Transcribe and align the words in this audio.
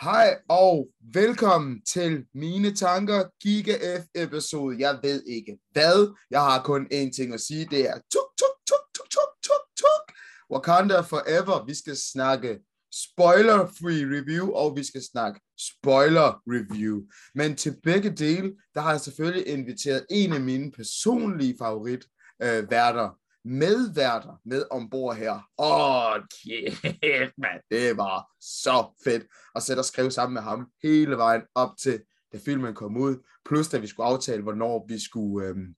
Hej 0.00 0.38
og 0.48 0.88
velkommen 1.14 1.82
til 1.82 2.26
Mine 2.34 2.74
Tanker 2.74 3.24
Giga 3.42 4.00
F 4.00 4.04
episode. 4.14 4.76
Jeg 4.78 4.98
ved 5.02 5.22
ikke 5.26 5.58
hvad. 5.72 6.14
Jeg 6.30 6.40
har 6.40 6.62
kun 6.62 6.86
én 6.92 7.10
ting 7.16 7.34
at 7.34 7.40
sige. 7.40 7.66
Det 7.70 7.80
er 7.80 7.94
tuk, 7.94 8.30
tuk, 8.38 8.56
tuk, 8.68 8.84
tuk, 8.94 9.08
tuk, 9.10 9.32
tuk, 9.42 9.66
tuk. 9.76 10.16
Wakanda 10.50 11.00
Forever. 11.00 11.64
Vi 11.66 11.74
skal 11.74 11.96
snakke 11.96 12.58
spoiler-free 12.94 14.04
review, 14.16 14.50
og 14.50 14.76
vi 14.76 14.84
skal 14.84 15.02
snakke 15.02 15.40
spoiler-review. 15.60 16.96
Men 17.34 17.56
til 17.56 17.76
begge 17.82 18.10
dele, 18.10 18.52
der 18.74 18.80
har 18.80 18.90
jeg 18.90 19.00
selvfølgelig 19.00 19.46
inviteret 19.46 20.06
en 20.10 20.32
af 20.32 20.40
mine 20.40 20.72
personlige 20.72 21.56
favorit 21.58 22.04
øh, 22.42 22.70
værter, 22.70 23.10
medværter 23.46 24.40
med 24.44 24.64
ombord 24.70 25.16
her. 25.16 25.40
Åh, 25.58 26.22
kæft, 26.22 27.32
mand. 27.38 27.60
Det 27.70 27.96
var 27.96 28.26
så 28.40 29.00
fedt 29.04 29.24
at 29.54 29.62
sætte 29.62 29.80
og 29.80 29.84
skrive 29.84 30.10
sammen 30.10 30.34
med 30.34 30.42
ham 30.42 30.66
hele 30.82 31.16
vejen 31.16 31.42
op 31.54 31.70
til, 31.82 32.00
da 32.32 32.38
filmen 32.44 32.74
kom 32.74 32.96
ud. 32.96 33.16
Plus, 33.44 33.68
da 33.68 33.78
vi 33.78 33.86
skulle 33.86 34.06
aftale, 34.06 34.42
hvornår 34.42 34.86
vi 34.88 34.98
skulle, 34.98 35.46
øhm, 35.46 35.74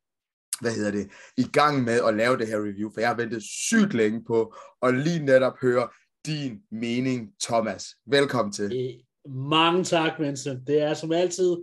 hvad 0.61 0.73
hedder 0.73 0.91
det, 0.91 1.11
i 1.37 1.47
gang 1.53 1.85
med 1.85 2.01
at 2.09 2.15
lave 2.15 2.39
det 2.39 2.47
her 2.47 2.59
review. 2.59 2.91
For 2.95 3.01
jeg 3.01 3.09
har 3.09 3.17
ventet 3.17 3.43
sygt 3.43 3.95
længe 3.95 4.25
på 4.25 4.55
at 4.83 4.95
lige 4.95 5.25
netop 5.25 5.61
høre 5.63 5.89
din 6.27 6.61
mening, 6.71 7.31
Thomas. 7.43 7.87
Velkommen 8.07 8.53
til. 8.53 8.73
Eh, 8.77 9.01
mange 9.33 9.85
tak, 9.85 10.13
Vincent. 10.21 10.67
Det 10.67 10.83
er 10.83 10.95
som 10.95 11.13
altid 11.13 11.57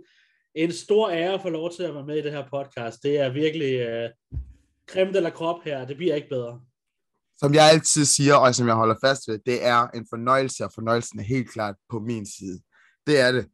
en 0.54 0.72
stor 0.72 1.10
ære 1.10 1.32
at 1.32 1.42
få 1.42 1.48
lov 1.48 1.72
til 1.72 1.82
at 1.82 1.94
være 1.94 2.06
med 2.06 2.16
i 2.16 2.22
det 2.22 2.32
her 2.32 2.44
podcast. 2.50 3.02
Det 3.02 3.18
er 3.20 3.32
virkelig 3.32 3.80
øh, 3.80 4.10
creme 4.88 5.12
la 5.12 5.30
krop 5.30 5.64
her. 5.64 5.86
Det 5.86 5.96
bliver 5.96 6.14
ikke 6.14 6.28
bedre. 6.28 6.60
Som 7.38 7.54
jeg 7.54 7.70
altid 7.70 8.04
siger, 8.04 8.34
og 8.34 8.54
som 8.54 8.66
jeg 8.66 8.74
holder 8.74 8.94
fast 9.04 9.28
ved, 9.28 9.38
det 9.46 9.64
er 9.64 9.88
en 9.88 10.06
fornøjelse, 10.10 10.64
og 10.64 10.70
fornøjelsen 10.74 11.18
er 11.18 11.24
helt 11.24 11.50
klart 11.50 11.74
på 11.90 11.98
min 11.98 12.26
side. 12.26 12.60
Det 13.06 13.20
er 13.20 13.32
det. 13.32 13.46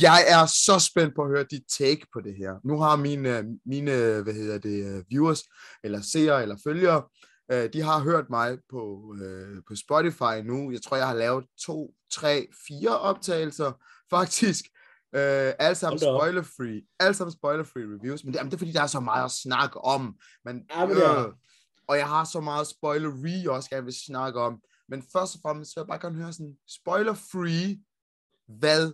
Jeg 0.00 0.24
er 0.28 0.46
så 0.46 0.78
spændt 0.90 1.14
på 1.14 1.22
at 1.22 1.28
høre 1.28 1.44
dit 1.50 1.62
take 1.78 2.06
på 2.12 2.20
det 2.20 2.36
her. 2.36 2.54
Nu 2.64 2.78
har 2.78 2.96
mine, 2.96 3.58
mine 3.66 3.92
hvad 4.22 4.34
hedder 4.34 4.58
det, 4.58 5.04
viewers, 5.08 5.42
eller 5.84 6.00
seere, 6.00 6.42
eller 6.42 6.56
følgere, 6.64 7.02
øh, 7.52 7.72
de 7.72 7.82
har 7.82 8.00
hørt 8.00 8.30
mig 8.30 8.58
på, 8.70 9.14
øh, 9.22 9.62
på 9.68 9.74
Spotify 9.76 10.34
nu. 10.44 10.72
Jeg 10.72 10.82
tror, 10.82 10.96
jeg 10.96 11.06
har 11.06 11.14
lavet 11.14 11.44
to, 11.66 11.94
tre, 12.12 12.46
fire 12.68 12.98
optagelser, 12.98 13.72
faktisk. 14.16 14.64
Uh, 15.14 15.20
alle 15.64 15.74
sammen 15.74 15.98
spoiler-free. 15.98 16.82
Alle 17.00 17.14
sammen 17.14 17.32
spoiler-free 17.32 17.86
reviews. 17.94 18.24
Men 18.24 18.32
det, 18.32 18.38
jamen, 18.38 18.50
det 18.50 18.56
er 18.56 18.58
fordi, 18.64 18.72
der 18.72 18.82
er 18.82 18.86
så 18.86 19.00
meget 19.00 19.24
at 19.24 19.30
snakke 19.30 19.80
om. 19.80 20.20
Men, 20.44 20.66
ja, 20.70 20.86
men 20.86 20.96
ja. 20.96 21.26
øh, 21.26 21.32
og 21.88 21.96
jeg 21.98 22.08
har 22.08 22.24
så 22.24 22.40
meget 22.40 22.66
spoiler-free, 22.66 23.42
jeg 23.42 23.50
også 23.50 23.70
gerne 23.70 23.84
vil 23.84 24.04
snakke 24.06 24.40
om. 24.40 24.62
Men 24.88 25.02
først 25.12 25.34
og 25.34 25.40
fremmest, 25.42 25.70
så 25.70 25.80
vil 25.80 25.82
jeg 25.82 25.92
bare 25.92 26.04
gerne 26.04 26.22
høre 26.22 26.32
sådan, 26.32 26.58
spoiler-free, 26.68 27.84
hvad, 28.62 28.92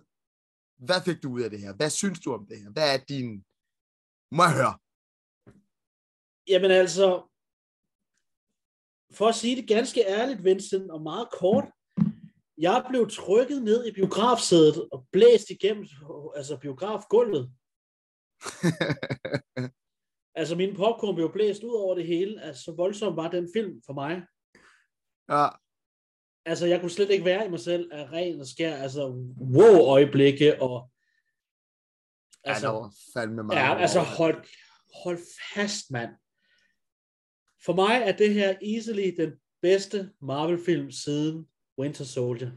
hvad 0.87 1.01
fik 1.05 1.23
du 1.23 1.29
ud 1.33 1.41
af 1.41 1.49
det 1.49 1.59
her? 1.59 1.73
Hvad 1.73 1.89
synes 1.89 2.19
du 2.19 2.33
om 2.33 2.45
det 2.49 2.57
her? 2.61 2.69
Hvad 2.71 2.87
er 2.95 2.99
din... 3.13 3.45
Må 4.35 4.43
jeg 4.43 4.55
høre? 4.59 4.75
Jamen 6.47 6.71
altså, 6.71 7.07
for 9.17 9.27
at 9.27 9.35
sige 9.35 9.55
det 9.55 9.67
ganske 9.67 10.01
ærligt, 10.07 10.43
Vincent, 10.43 10.91
og 10.91 11.01
meget 11.01 11.27
kort, 11.39 11.65
jeg 12.61 12.85
blev 12.89 13.09
trykket 13.09 13.63
ned 13.63 13.85
i 13.85 13.91
biografsædet 13.91 14.89
og 14.91 15.07
blæst 15.11 15.49
igennem 15.49 15.87
altså 16.35 16.57
biografgulvet. 16.57 17.51
altså 20.39 20.55
min 20.55 20.75
popcorn 20.75 21.15
blev 21.15 21.33
blæst 21.33 21.63
ud 21.63 21.75
over 21.75 21.95
det 21.95 22.07
hele. 22.07 22.41
Altså 22.41 22.63
så 22.63 22.71
voldsom 22.71 23.15
var 23.15 23.29
den 23.29 23.49
film 23.55 23.81
for 23.85 23.93
mig. 23.93 24.23
Ja. 25.29 25.47
Altså 26.45 26.65
jeg 26.65 26.79
kunne 26.79 26.91
slet 26.91 27.09
ikke 27.09 27.25
være 27.25 27.45
i 27.45 27.49
mig 27.49 27.59
selv 27.59 27.89
af 27.93 28.11
ren 28.11 28.39
og 28.39 28.47
skær, 28.47 28.75
altså 28.75 29.07
wow 29.55 29.87
øjeblikke 29.87 30.61
og 30.61 30.91
altså, 32.43 32.67
ja, 32.67 32.73
der 32.73 32.79
var 32.79 32.93
fandme 33.13 33.43
meget. 33.43 33.59
Ja, 33.59 33.75
altså 33.75 33.99
hold, 33.99 34.45
hold 35.03 35.19
fast, 35.53 35.91
mand. 35.91 36.09
For 37.65 37.73
mig 37.73 38.01
er 38.05 38.11
det 38.11 38.33
her 38.33 38.55
easily 38.61 39.11
den 39.17 39.31
bedste 39.61 40.11
Marvel-film 40.21 40.91
siden 40.91 41.50
Winter 41.79 42.03
Soldier. 42.03 42.51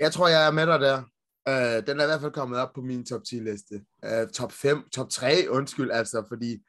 Jeg 0.00 0.12
tror, 0.12 0.28
jeg 0.28 0.46
er 0.46 0.50
med 0.50 0.66
dig 0.66 0.80
der. 0.80 1.02
Uh, 1.48 1.86
den 1.86 2.00
er 2.00 2.04
i 2.04 2.06
hvert 2.06 2.20
fald 2.20 2.32
kommet 2.32 2.58
op 2.58 2.72
på 2.74 2.80
min 2.80 3.06
top 3.06 3.24
10 3.24 3.34
liste. 3.34 3.84
Uh, 4.06 4.28
top 4.32 4.52
5, 4.52 4.88
top 4.88 5.10
3, 5.10 5.46
undskyld, 5.50 5.90
altså, 5.90 6.24
fordi 6.28 6.64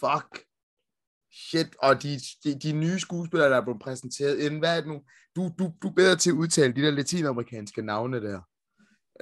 fuck, 0.00 0.44
shit, 1.32 1.76
og 1.82 2.02
de, 2.02 2.20
de, 2.44 2.58
de 2.58 2.72
nye 2.72 2.98
skuespillere, 2.98 3.50
der 3.50 3.56
er 3.56 3.64
blevet 3.64 3.80
præsenteret 3.80 4.38
inden, 4.38 4.58
hvad 4.58 4.76
er 4.76 4.80
det 4.80 4.88
nu? 4.88 5.02
Du, 5.36 5.50
du, 5.58 5.72
du 5.82 5.88
er 5.88 5.92
bedre 5.92 6.16
til 6.16 6.30
at 6.30 6.34
udtale 6.34 6.72
de 6.72 6.82
der 6.82 6.90
latinamerikanske 6.90 7.82
navne 7.82 8.22
der. 8.22 8.40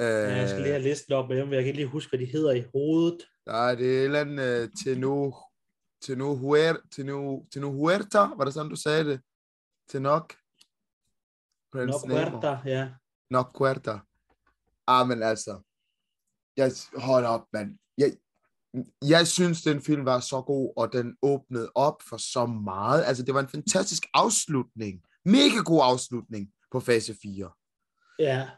Uh, 0.00 0.04
ja, 0.04 0.36
jeg 0.36 0.48
skal 0.48 0.62
lige 0.62 0.72
have 0.72 0.82
listen 0.82 1.12
op 1.12 1.28
med 1.28 1.36
dem, 1.36 1.52
jeg 1.52 1.60
kan 1.60 1.66
ikke 1.66 1.78
lige 1.78 1.88
huske, 1.88 2.10
hvad 2.10 2.26
de 2.26 2.32
hedder 2.32 2.52
i 2.52 2.64
hovedet. 2.72 3.18
Nej, 3.46 3.74
det 3.74 3.96
er 3.96 4.00
et 4.00 4.04
eller 4.04 4.20
andet 4.20 4.64
uh, 4.64 4.70
Teno, 4.84 5.32
Teno, 6.02 6.34
Huer, 6.34 6.76
Teno, 6.96 7.44
Teno 7.52 7.70
Huerta, 7.70 8.18
var 8.18 8.44
det 8.44 8.54
sådan, 8.54 8.70
du 8.70 8.76
sagde 8.76 9.04
det? 9.04 9.20
Tenok? 9.88 10.34
Nok 11.74 12.10
Huerta, 12.10 12.58
ja. 12.64 12.88
Nok 13.30 13.58
Huerta. 13.58 13.98
Ah, 14.86 15.08
men 15.08 15.22
altså, 15.22 15.60
jeg, 16.56 16.72
hold 16.96 17.24
op, 17.24 17.44
mand. 17.52 17.78
Jeg, 17.98 18.12
jeg 19.02 19.26
synes, 19.26 19.62
den 19.62 19.82
film 19.82 20.04
var 20.04 20.20
så 20.20 20.42
god, 20.42 20.72
og 20.76 20.92
den 20.92 21.16
åbnede 21.22 21.70
op 21.74 22.02
for 22.08 22.16
så 22.16 22.46
meget. 22.46 23.04
Altså, 23.04 23.22
det 23.22 23.34
var 23.34 23.40
en 23.40 23.48
fantastisk 23.48 24.06
afslutning. 24.14 25.02
Mega 25.24 25.62
god 25.64 25.80
afslutning 25.82 26.52
på 26.72 26.80
fase 26.80 27.16
4. 27.22 27.50
Ja. 28.18 28.48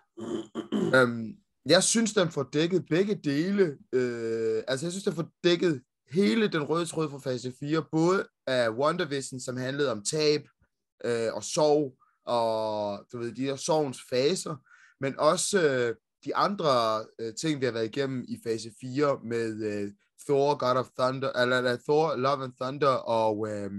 øhm, 0.95 1.37
jeg 1.67 1.83
synes, 1.83 2.15
den 2.15 2.31
får 2.31 2.43
dækket 2.43 2.87
begge 2.91 3.15
dele. 3.15 3.79
Øh, 3.93 4.63
altså, 4.69 4.87
jeg 4.87 4.93
synes, 4.93 5.05
den 5.05 5.15
får 5.15 5.29
dækket 5.45 5.83
hele 6.11 6.49
den 6.49 6.63
røde 6.63 6.87
tråd 6.87 7.11
fra 7.11 7.19
fase 7.19 7.53
4, 7.61 7.85
både 7.93 8.27
af 8.47 8.71
WandaVision, 8.71 9.41
som 9.41 9.57
handlede 9.57 9.93
om 9.93 10.05
tab 10.05 10.49
øh, 11.05 11.35
og 11.35 11.45
sorg, 11.45 12.00
og 12.27 13.05
du 13.13 13.19
ved, 13.19 13.33
de 13.33 13.45
her 13.45 13.57
sorgens 13.57 13.99
faser, 14.11 14.57
men 15.01 15.19
også 15.19 15.69
øh, 15.69 15.95
de 16.25 16.37
andre 16.37 17.05
øh, 17.21 17.35
ting, 17.35 17.61
vi 17.61 17.65
har 17.65 17.73
været 17.73 17.97
igennem 17.97 18.25
i 18.29 18.41
fase 18.45 18.71
4 18.81 19.19
med 19.25 19.65
øh, 19.65 19.93
Thor, 20.27 20.59
God 20.59 20.77
of 20.77 20.89
Thunder, 20.99 21.33
eller, 21.43 21.59
eller 21.59 21.77
Thor, 21.77 22.17
Love 22.17 22.45
and 22.45 22.53
Thunder 22.61 22.89
og 22.89 23.49
øh, 23.49 23.71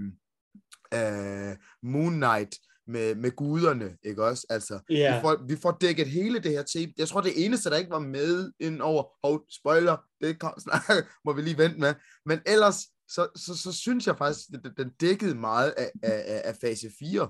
øh, 0.94 1.56
Moon 1.84 2.14
Knight 2.14 2.56
med, 2.88 3.16
med 3.16 3.32
guderne, 3.32 3.98
ikke 4.04 4.24
også? 4.24 4.46
Altså, 4.50 4.80
yeah. 4.92 5.16
vi, 5.16 5.22
får, 5.22 5.46
vi 5.48 5.56
får 5.56 5.78
dækket 5.82 6.08
hele 6.08 6.40
det 6.40 6.52
her 6.52 6.64
tape. 6.64 6.92
Jeg 6.98 7.08
tror, 7.08 7.22
det 7.22 7.46
eneste, 7.46 7.70
der 7.70 7.78
ikke 7.78 7.92
var 7.92 8.00
med 8.00 8.52
ind 8.60 8.82
over, 8.82 9.04
hov, 9.28 9.46
spoiler, 9.50 9.98
det 10.22 10.40
kan, 10.40 10.52
må 11.26 11.34
vi 11.34 11.42
lige 11.42 11.58
vente 11.58 11.80
med, 11.80 11.94
men 12.26 12.40
ellers, 12.46 12.76
så, 13.08 13.28
så, 13.36 13.58
så 13.58 13.72
synes 13.72 14.08
jeg 14.08 14.18
faktisk, 14.18 14.48
at 14.54 14.72
den 14.78 14.90
dækkede 14.90 15.36
meget 15.36 15.74
af, 15.78 15.92
af, 16.04 16.42
af 16.46 16.56
fase 16.62 16.92
4. 17.00 17.30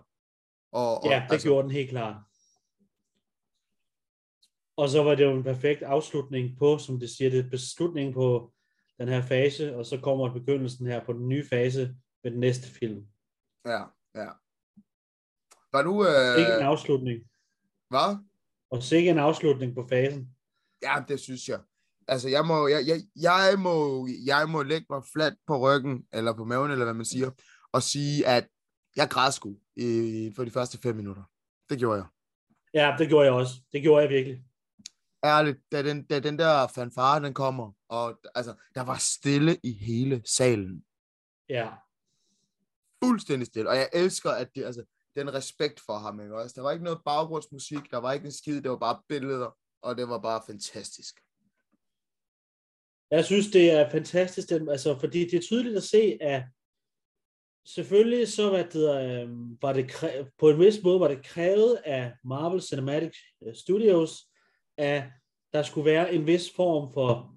Og, 0.71 1.03
og, 1.03 1.09
ja, 1.09 1.15
det 1.15 1.33
altså, 1.33 1.47
gjorde 1.47 1.63
den 1.63 1.71
helt 1.71 1.89
klart. 1.89 2.15
Og 4.77 4.89
så 4.89 5.03
var 5.03 5.15
det 5.15 5.23
jo 5.23 5.31
en 5.31 5.43
perfekt 5.43 5.83
afslutning 5.83 6.57
på, 6.57 6.77
som 6.77 6.99
det 6.99 7.09
siger, 7.09 7.29
det 7.29 7.45
er 7.45 7.49
beslutning 7.49 8.13
på 8.13 8.53
den 8.99 9.07
her 9.07 9.21
fase, 9.21 9.75
og 9.75 9.85
så 9.85 9.99
kommer 9.99 10.33
begyndelsen 10.33 10.87
her 10.87 11.05
på 11.05 11.13
den 11.13 11.27
nye 11.27 11.47
fase 11.49 11.95
med 12.23 12.31
den 12.31 12.39
næste 12.39 12.67
film. 12.67 13.05
Ja, 13.65 13.83
ja. 14.15 14.29
Var 15.71 15.83
du... 15.83 16.05
Øh... 16.07 16.39
Ikke 16.39 16.53
en 16.53 16.65
afslutning. 16.65 17.23
Hvad? 17.89 18.17
Og 18.71 18.83
sikke 18.83 19.09
en 19.09 19.19
afslutning 19.19 19.75
på 19.75 19.87
fasen. 19.89 20.35
Ja, 20.83 21.03
det 21.07 21.19
synes 21.19 21.49
jeg. 21.49 21.59
Altså, 22.07 22.29
jeg 22.29 22.45
må, 22.45 22.67
jeg, 22.67 22.87
jeg, 22.87 23.01
jeg, 23.15 23.59
må, 23.59 24.07
jeg 24.25 24.49
må 24.49 24.63
lægge 24.63 24.85
mig 24.89 25.01
fladt 25.13 25.33
på 25.47 25.57
ryggen, 25.57 26.05
eller 26.13 26.33
på 26.33 26.45
maven, 26.45 26.71
eller 26.71 26.85
hvad 26.85 26.93
man 26.93 27.05
siger, 27.05 27.31
og 27.71 27.83
sige, 27.83 28.27
at 28.27 28.47
jeg 28.95 29.09
græd 29.09 29.55
i, 29.75 30.33
for 30.35 30.45
de 30.45 30.51
første 30.51 30.77
fem 30.77 30.95
minutter. 30.95 31.23
Det 31.69 31.79
gjorde 31.79 31.97
jeg. 31.97 32.07
Ja, 32.73 32.95
det 32.99 33.07
gjorde 33.07 33.25
jeg 33.25 33.33
også. 33.33 33.53
Det 33.71 33.81
gjorde 33.81 34.01
jeg 34.01 34.09
virkelig. 34.09 34.43
Ærligt, 35.25 35.59
da 35.71 35.83
den, 35.83 36.03
da 36.03 36.19
den 36.19 36.39
der 36.39 36.67
fanfare, 36.67 37.23
den 37.23 37.33
kommer, 37.33 37.71
og 37.89 38.19
altså, 38.35 38.55
der 38.75 38.81
var 38.81 38.97
stille 38.97 39.57
i 39.63 39.71
hele 39.73 40.21
salen. 40.25 40.85
Ja. 41.49 41.69
fuldstændig 43.03 43.47
stille. 43.47 43.69
Og 43.69 43.75
jeg 43.75 43.89
elsker, 43.93 44.29
at 44.29 44.55
det, 44.55 44.63
altså, 44.63 44.83
den 45.15 45.33
respekt 45.33 45.79
for 45.85 45.97
ham, 45.97 46.21
ikke 46.21 46.37
også? 46.37 46.53
Der 46.55 46.61
var 46.61 46.71
ikke 46.71 46.83
noget 46.83 47.01
baggrundsmusik, 47.05 47.91
der 47.91 47.97
var 47.97 48.13
ikke 48.13 48.25
en 48.25 48.31
skid, 48.31 48.61
det 48.61 48.71
var 48.71 48.77
bare 48.77 49.01
billeder, 49.07 49.57
og 49.81 49.97
det 49.97 50.09
var 50.09 50.19
bare 50.19 50.41
fantastisk. 50.47 51.19
Jeg 53.11 53.25
synes, 53.25 53.47
det 53.47 53.71
er 53.71 53.89
fantastisk, 53.89 54.51
altså, 54.51 54.99
fordi 54.99 55.19
det 55.19 55.33
er 55.33 55.41
tydeligt 55.41 55.77
at 55.77 55.83
se, 55.83 56.17
at 56.21 56.43
selvfølgelig 57.65 58.27
så 58.27 58.49
hvad 58.49 58.63
det, 58.63 59.21
øh, 59.21 59.29
var 59.61 59.73
det 59.73 59.91
på 60.39 60.49
en 60.49 60.59
vis 60.59 60.83
måde 60.83 60.99
var 60.99 61.07
det 61.07 61.25
krævet 61.25 61.77
af 61.85 62.11
Marvel 62.23 62.61
Cinematic 62.61 63.17
øh, 63.47 63.55
Studios, 63.55 64.17
at 64.77 65.03
der 65.53 65.63
skulle 65.63 65.85
være 65.85 66.13
en 66.13 66.27
vis 66.27 66.51
form 66.55 66.93
for, 66.93 67.35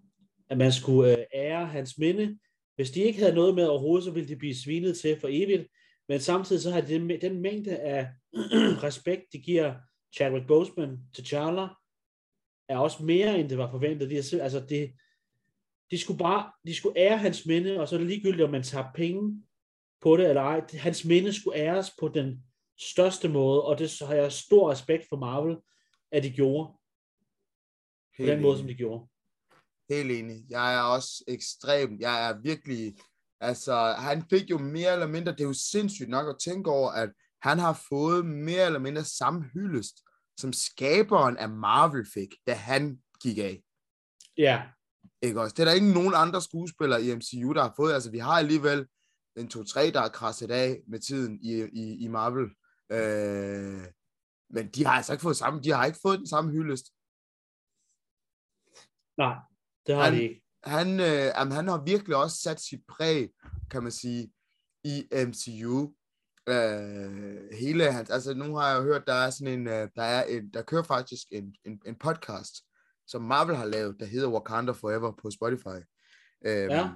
at 0.49 0.59
man 0.59 0.73
skulle 0.73 1.19
øh, 1.19 1.25
ære 1.35 1.67
hans 1.67 1.99
minde. 1.99 2.39
Hvis 2.77 2.91
de 2.91 3.01
ikke 3.01 3.19
havde 3.19 3.35
noget 3.35 3.55
med 3.55 3.67
overhovedet, 3.67 4.05
så 4.05 4.11
ville 4.11 4.29
de 4.29 4.37
blive 4.37 4.55
svinet 4.55 4.99
til 4.99 5.21
for 5.21 5.29
evigt. 5.31 5.69
Men 6.09 6.21
samtidig 6.21 6.63
så 6.63 6.71
har 6.71 6.81
de 6.81 6.95
den, 6.95 7.21
den 7.21 7.41
mængde 7.41 7.77
af 7.77 8.09
respekt, 8.87 9.23
de 9.33 9.39
giver 9.39 9.75
Chadwick 10.17 10.47
Boseman 10.47 10.99
til 11.15 11.27
Charles, 11.27 11.71
er 12.69 12.79
også 12.79 13.03
mere, 13.03 13.39
end 13.39 13.49
det 13.49 13.59
var 13.59 13.71
forventet. 13.71 14.11
De, 14.11 14.17
altså, 14.17 14.65
det, 14.69 14.93
de 15.91 15.99
skulle 15.99 16.19
bare, 16.19 16.53
de 16.67 16.75
skulle 16.75 16.99
ære 16.99 17.19
hans 17.19 17.47
minde, 17.47 17.81
og 17.81 17.89
så 17.89 17.95
er 17.95 17.99
det 17.99 18.09
ligegyldigt, 18.09 18.43
om 18.43 18.51
man 18.51 18.63
tager 18.63 18.87
penge 18.95 19.43
på 20.05 20.17
det 20.17 20.29
eller 20.29 20.43
ej. 20.43 20.61
Hans 20.79 21.05
minde 21.05 21.33
skulle 21.33 21.59
æres 21.59 21.91
på 22.01 22.09
den 22.09 22.45
største 22.81 23.29
måde, 23.29 23.65
og 23.65 23.79
det 23.79 23.99
har 24.01 24.15
jeg 24.15 24.33
stor 24.33 24.71
respekt 24.71 25.07
for 25.09 25.17
Marvel, 25.17 25.57
at 26.13 26.23
de 26.23 26.31
gjorde. 26.31 26.73
Helt 28.19 28.27
på 28.27 28.31
den 28.31 28.33
enig. 28.33 28.43
måde, 28.43 28.59
som 28.59 28.67
de 28.67 28.75
gjorde. 28.75 29.09
Helt 29.91 30.11
enig. 30.11 30.45
Jeg 30.51 30.75
er 30.75 30.81
også 30.81 31.25
ekstrem. 31.29 32.01
Jeg 32.01 32.29
er 32.29 32.41
virkelig... 32.43 32.95
Altså, 33.41 33.75
han 33.99 34.25
fik 34.31 34.51
jo 34.51 34.59
mere 34.59 34.93
eller 34.93 35.07
mindre... 35.07 35.33
Det 35.33 35.41
er 35.41 35.45
jo 35.45 35.53
sindssygt 35.53 36.09
nok 36.09 36.29
at 36.29 36.37
tænke 36.45 36.71
over, 36.71 36.91
at 36.91 37.11
han 37.43 37.59
har 37.59 37.85
fået 37.89 38.27
mere 38.27 38.67
eller 38.67 38.79
mindre 38.79 39.05
samme 39.05 39.45
hyldest, 39.53 40.01
som 40.37 40.53
skaberen 40.53 41.37
af 41.37 41.49
Marvel 41.49 42.07
fik, 42.15 42.29
da 42.47 42.53
han 42.53 42.99
gik 43.23 43.39
af. 43.39 43.63
Ja. 44.39 44.63
Ikke 45.23 45.41
også? 45.41 45.55
Det 45.55 45.61
er 45.61 45.65
der 45.65 45.73
ikke 45.73 45.93
nogen 45.93 46.15
andre 46.15 46.43
skuespillere 46.43 47.03
i 47.03 47.15
MCU, 47.15 47.53
der 47.53 47.63
har 47.63 47.73
fået. 47.77 47.93
Altså, 47.93 48.11
vi 48.11 48.19
har 48.19 48.33
alligevel 48.33 48.87
en 49.37 49.47
2-3, 49.55 49.91
der 49.91 50.01
er 50.01 50.09
krasset 50.09 50.51
af 50.51 50.83
med 50.87 50.99
tiden 50.99 51.39
i, 51.43 51.53
i, 51.73 52.05
i 52.05 52.09
Marvel. 52.09 52.51
Øh, 52.93 53.87
men 54.51 54.69
de 54.69 54.85
har 54.87 54.93
altså 54.93 55.13
ikke 55.13 55.23
fået 55.23 55.37
samme, 55.37 55.61
de 55.63 55.71
har 55.71 55.85
ikke 55.85 55.99
fået 56.03 56.19
den 56.19 56.27
samme 56.27 56.51
hyldest. 56.51 56.87
Nej, 59.19 59.37
det 59.87 59.95
har 59.95 60.05
han, 60.05 60.13
de 60.13 60.23
ikke. 60.23 60.43
Han, 60.65 61.01
øh, 61.01 61.31
jamen, 61.37 61.53
han 61.53 61.69
har 61.69 61.85
virkelig 61.85 62.17
også 62.17 62.37
sat 62.37 62.61
sit 62.61 62.81
præg, 62.89 63.31
kan 63.71 63.83
man 63.83 63.93
sige, 63.93 64.33
i 64.85 65.09
MCU. 65.13 65.95
Øh, 66.49 67.49
hele 67.53 67.93
hans, 67.93 68.11
altså 68.11 68.35
nu 68.35 68.57
har 68.57 68.69
jeg 68.75 68.83
hørt, 68.83 69.07
der 69.07 69.15
er 69.15 69.31
sådan 69.31 69.61
en, 69.61 69.67
øh, 69.69 69.89
der 69.97 70.03
er 70.03 70.25
en, 70.25 70.51
der 70.51 70.63
kører 70.63 70.83
faktisk 70.83 71.23
en, 71.33 71.57
en, 71.65 71.81
en 71.87 71.95
podcast, 71.95 72.55
som 73.07 73.23
Marvel 73.23 73.57
har 73.57 73.65
lavet, 73.65 73.97
der 74.01 74.07
hedder 74.07 74.29
Wakanda 74.29 74.73
Forever 74.73 75.13
på 75.23 75.31
Spotify. 75.31 75.81
Øh, 76.47 76.71
ja. 76.71 76.91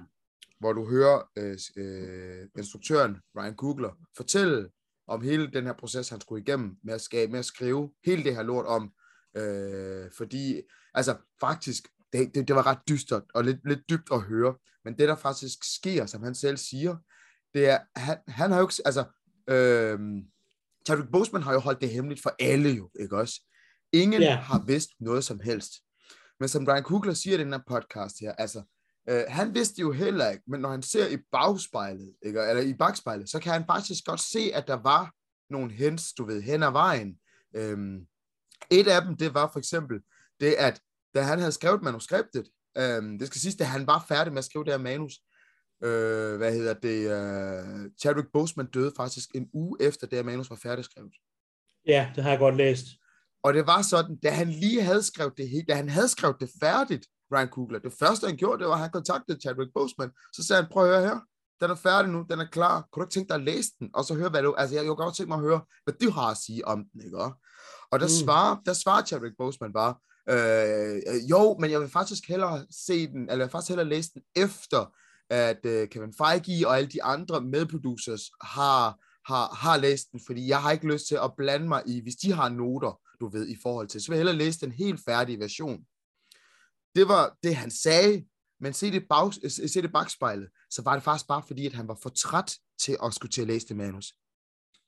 Hvor 0.59 0.73
du 0.73 0.89
hører 0.89 1.29
øh, 1.37 1.57
øh, 1.77 2.47
instruktøren, 2.57 3.17
Ryan 3.37 3.55
Coogler, 3.55 3.91
fortælle 4.17 4.69
om 5.07 5.21
hele 5.21 5.51
den 5.51 5.65
her 5.65 5.73
proces, 5.73 6.09
han 6.09 6.21
skulle 6.21 6.41
igennem 6.41 6.75
med 6.83 6.93
at, 6.93 7.01
skabe, 7.01 7.31
med 7.31 7.39
at 7.39 7.45
skrive 7.45 7.91
hele 8.05 8.23
det 8.23 8.35
her 8.35 8.43
lort 8.43 8.65
om. 8.65 8.91
Øh, 9.37 10.11
fordi, 10.17 10.61
altså 10.93 11.15
faktisk, 11.39 11.87
det, 12.13 12.35
det, 12.35 12.47
det 12.47 12.55
var 12.55 12.65
ret 12.65 12.79
dystert 12.89 13.23
og 13.33 13.43
lidt, 13.43 13.57
lidt 13.67 13.89
dybt 13.89 14.09
at 14.11 14.21
høre, 14.21 14.55
men 14.85 14.97
det 14.97 15.07
der 15.07 15.15
faktisk 15.15 15.57
sker, 15.75 16.05
som 16.05 16.23
han 16.23 16.35
selv 16.35 16.57
siger, 16.57 16.97
det 17.53 17.69
er, 17.69 17.79
han, 17.95 18.17
han 18.27 18.51
har 18.51 18.59
jo 18.59 18.67
ikke, 18.67 18.81
altså, 18.85 19.05
øh, 19.49 19.99
Chadwick 20.85 21.11
Boseman 21.11 21.43
har 21.43 21.53
jo 21.53 21.59
holdt 21.59 21.81
det 21.81 21.89
hemmeligt 21.89 22.21
for 22.21 22.35
alle 22.39 22.69
jo, 22.69 22.89
ikke 22.99 23.17
også? 23.17 23.41
Ingen 23.93 24.21
yeah. 24.21 24.37
har 24.37 24.63
vidst 24.67 24.89
noget 24.99 25.23
som 25.23 25.39
helst. 25.39 25.71
Men 26.39 26.49
som 26.49 26.65
Brian 26.65 26.83
Kugler 26.83 27.13
siger 27.13 27.37
i 27.37 27.39
den 27.39 27.53
her 27.53 27.59
podcast 27.67 28.19
her, 28.19 28.31
altså, 28.31 28.63
øh, 29.09 29.23
han 29.27 29.53
vidste 29.53 29.81
jo 29.81 29.91
heller 29.91 30.29
ikke, 30.29 30.43
men 30.47 30.59
når 30.59 30.69
han 30.69 30.81
ser 30.81 31.07
i 31.07 31.17
bagspejlet, 31.31 32.13
ikke, 32.25 32.39
eller 32.49 32.63
i 32.63 32.73
bagspejlet, 32.73 33.29
så 33.29 33.39
kan 33.39 33.53
han 33.53 33.65
faktisk 33.65 34.05
godt 34.05 34.19
se, 34.19 34.51
at 34.53 34.67
der 34.67 34.73
var 34.73 35.13
nogle 35.49 35.71
hens, 35.71 36.13
du 36.13 36.25
ved, 36.25 36.41
hen 36.41 36.63
ad 36.63 36.71
vejen. 36.71 37.19
Øhm, 37.55 38.07
et 38.71 38.87
af 38.87 39.01
dem, 39.01 39.17
det 39.17 39.33
var 39.33 39.49
for 39.51 39.59
eksempel 39.59 39.99
det, 40.39 40.53
at 40.53 40.81
da 41.15 41.21
han 41.21 41.39
havde 41.39 41.51
skrevet 41.51 41.81
manuskriptet, 41.81 42.49
øhm, 42.77 43.19
det 43.19 43.27
skal 43.27 43.41
siges, 43.41 43.55
da 43.55 43.63
han 43.63 43.87
var 43.87 44.05
færdig 44.07 44.33
med 44.33 44.39
at 44.39 44.45
skrive 44.45 44.63
det 44.63 44.73
her 44.73 44.79
manus, 44.79 45.13
øh, 45.83 46.37
hvad 46.37 46.53
hedder 46.53 46.73
det, 46.73 46.99
øh, 47.11 47.91
Chadwick 48.01 48.31
Boseman 48.33 48.67
døde 48.67 48.91
faktisk 48.97 49.29
en 49.35 49.49
uge 49.53 49.77
efter 49.81 50.07
det 50.07 50.17
her 50.17 50.23
manus 50.23 50.49
var 50.49 50.55
færdigskrevet. 50.55 51.13
Ja, 51.85 52.11
det 52.15 52.23
har 52.23 52.29
jeg 52.29 52.39
godt 52.39 52.55
læst. 52.55 52.85
Og 53.43 53.53
det 53.53 53.67
var 53.67 53.81
sådan, 53.81 54.15
da 54.15 54.29
han 54.29 54.49
lige 54.49 54.83
havde 54.83 55.03
skrevet 55.03 55.33
det 55.37 55.65
da 55.67 55.75
han 55.75 55.89
havde 55.89 56.07
skrevet 56.07 56.35
det 56.39 56.49
færdigt, 56.59 57.05
Ryan 57.33 57.47
Coogler, 57.47 57.79
det 57.79 57.93
første 57.99 58.27
han 58.27 58.37
gjorde, 58.37 58.59
det 58.59 58.67
var, 58.67 58.73
at 58.73 58.79
han 58.79 58.91
kontaktede 58.91 59.39
Chadwick 59.41 59.71
Boseman. 59.73 60.11
Så 60.33 60.43
sagde 60.43 60.61
han, 60.61 60.71
prøv 60.71 60.83
at 60.83 60.89
høre 60.89 61.07
her, 61.09 61.19
den 61.61 61.71
er 61.71 61.75
færdig 61.75 62.11
nu, 62.11 62.25
den 62.29 62.39
er 62.39 62.47
klar. 62.51 62.87
Kunne 62.91 63.01
du 63.01 63.05
ikke 63.05 63.13
tænke 63.13 63.29
dig 63.29 63.35
at 63.35 63.43
læse 63.43 63.69
den? 63.79 63.89
Og 63.93 64.05
så 64.05 64.13
høre, 64.13 64.29
hvad 64.29 64.43
du... 64.43 64.53
Altså, 64.53 64.75
jeg, 64.75 64.83
jeg 64.83 64.89
kunne 64.89 65.05
godt 65.05 65.15
tænke 65.15 65.27
mig 65.27 65.35
at 65.35 65.41
høre, 65.41 65.61
hvad 65.83 65.93
du 65.93 66.11
har 66.11 66.31
at 66.31 66.37
sige 66.37 66.67
om 66.67 66.85
den, 66.93 67.01
ikke? 67.05 67.17
Og 67.91 67.99
der, 67.99 68.05
mm. 68.05 68.25
svarer, 68.25 68.57
der 68.65 68.73
svarer 68.73 69.05
Chadwick 69.05 69.35
Boseman 69.37 69.73
bare, 69.73 69.95
øh, 70.29 71.29
jo, 71.29 71.57
men 71.59 71.71
jeg 71.71 71.79
vil 71.79 71.89
faktisk 71.89 72.27
hellere 72.27 72.65
se 72.87 73.07
den, 73.07 73.21
eller 73.21 73.35
jeg 73.35 73.47
vil 73.47 73.51
faktisk 73.51 73.69
hellere 73.69 73.87
læse 73.87 74.11
den 74.13 74.21
efter, 74.35 74.93
at 75.29 75.65
øh, 75.65 75.89
Kevin 75.89 76.13
Feige 76.13 76.67
og 76.67 76.77
alle 76.77 76.89
de 76.89 77.03
andre 77.03 77.41
medproducers 77.41 78.21
har, 78.41 78.97
har, 79.31 79.55
har 79.55 79.77
læst 79.77 80.11
den, 80.11 80.19
fordi 80.27 80.47
jeg 80.47 80.61
har 80.61 80.71
ikke 80.71 80.91
lyst 80.91 81.07
til 81.07 81.15
at 81.15 81.31
blande 81.37 81.67
mig 81.67 81.83
i, 81.85 82.01
hvis 82.01 82.15
de 82.15 82.31
har 82.31 82.49
noter, 82.49 82.99
du 83.21 83.29
ved, 83.29 83.47
i 83.47 83.57
forhold 83.63 83.87
til, 83.87 84.01
så 84.01 84.11
vil 84.11 84.15
jeg 84.15 84.19
hellere 84.19 84.45
læse 84.45 84.59
den 84.59 84.71
helt 84.71 84.99
færdige 85.05 85.39
version. 85.39 85.79
Det 86.95 87.07
var 87.07 87.37
det, 87.43 87.55
han 87.55 87.71
sagde, 87.71 88.25
men 88.59 88.73
se 88.73 88.91
det, 88.91 89.05
bag, 89.09 89.33
se 89.51 89.81
det 89.81 89.91
bagspejlet, 89.91 90.49
så 90.69 90.81
var 90.81 90.93
det 90.93 91.03
faktisk 91.03 91.27
bare 91.27 91.43
fordi, 91.47 91.65
at 91.65 91.73
han 91.73 91.87
var 91.87 91.97
for 92.03 92.09
træt 92.09 92.57
til 92.79 92.97
at 93.03 93.13
skulle 93.13 93.31
til 93.31 93.41
at 93.41 93.47
læse 93.47 93.67
det 93.67 93.77
manus. 93.77 94.13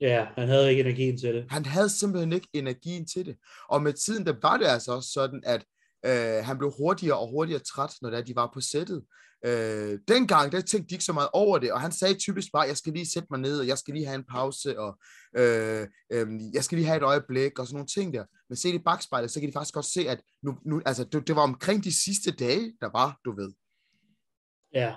Ja, 0.01 0.27
han 0.35 0.47
havde 0.47 0.69
ikke 0.69 0.81
energien 0.81 1.17
til 1.17 1.35
det. 1.35 1.45
Han 1.49 1.65
havde 1.65 1.89
simpelthen 1.89 2.33
ikke 2.33 2.47
energien 2.53 3.07
til 3.07 3.25
det. 3.25 3.37
Og 3.69 3.81
med 3.81 3.93
tiden, 3.93 4.25
der 4.25 4.35
var 4.41 4.57
det 4.57 4.65
altså 4.65 4.91
også 4.91 5.09
sådan, 5.09 5.43
at 5.45 5.65
øh, 6.05 6.45
han 6.45 6.57
blev 6.57 6.71
hurtigere 6.77 7.19
og 7.19 7.29
hurtigere 7.29 7.61
træt, 7.61 7.93
når 8.01 8.09
der, 8.09 8.21
de 8.21 8.35
var 8.35 8.51
på 8.53 8.61
sættet. 8.61 9.03
Øh, 9.45 9.99
dengang, 10.07 10.51
der 10.51 10.61
tænkte 10.61 10.89
de 10.89 10.95
ikke 10.95 11.05
så 11.05 11.13
meget 11.13 11.29
over 11.33 11.57
det, 11.57 11.71
og 11.71 11.81
han 11.81 11.91
sagde 11.91 12.15
typisk 12.15 12.47
bare, 12.53 12.67
jeg 12.67 12.77
skal 12.77 12.93
lige 12.93 13.11
sætte 13.11 13.27
mig 13.31 13.39
ned, 13.39 13.59
og 13.59 13.67
jeg 13.67 13.77
skal 13.77 13.93
lige 13.93 14.05
have 14.05 14.15
en 14.15 14.23
pause, 14.23 14.79
og 14.79 14.99
øh, 15.37 15.87
øh, 16.11 16.27
jeg 16.53 16.63
skal 16.63 16.75
lige 16.75 16.87
have 16.87 16.97
et 16.97 17.03
øjeblik, 17.03 17.59
og 17.59 17.67
sådan 17.67 17.75
nogle 17.75 17.87
ting 17.87 18.13
der. 18.13 18.25
Men 18.49 18.55
se 18.55 18.67
det 18.67 18.79
i 18.79 18.83
bagspejlet, 18.83 19.31
så 19.31 19.39
kan 19.39 19.49
de 19.49 19.53
faktisk 19.53 19.73
godt 19.73 19.85
se, 19.85 20.09
at 20.09 20.21
nu, 20.43 20.57
nu, 20.65 20.81
altså, 20.85 21.03
det, 21.03 21.27
det 21.27 21.35
var 21.35 21.41
omkring 21.41 21.83
de 21.83 22.03
sidste 22.03 22.31
dage, 22.31 22.73
der 22.81 22.89
var, 22.91 23.19
du 23.25 23.35
ved. 23.35 23.53
Ja. 24.73 24.95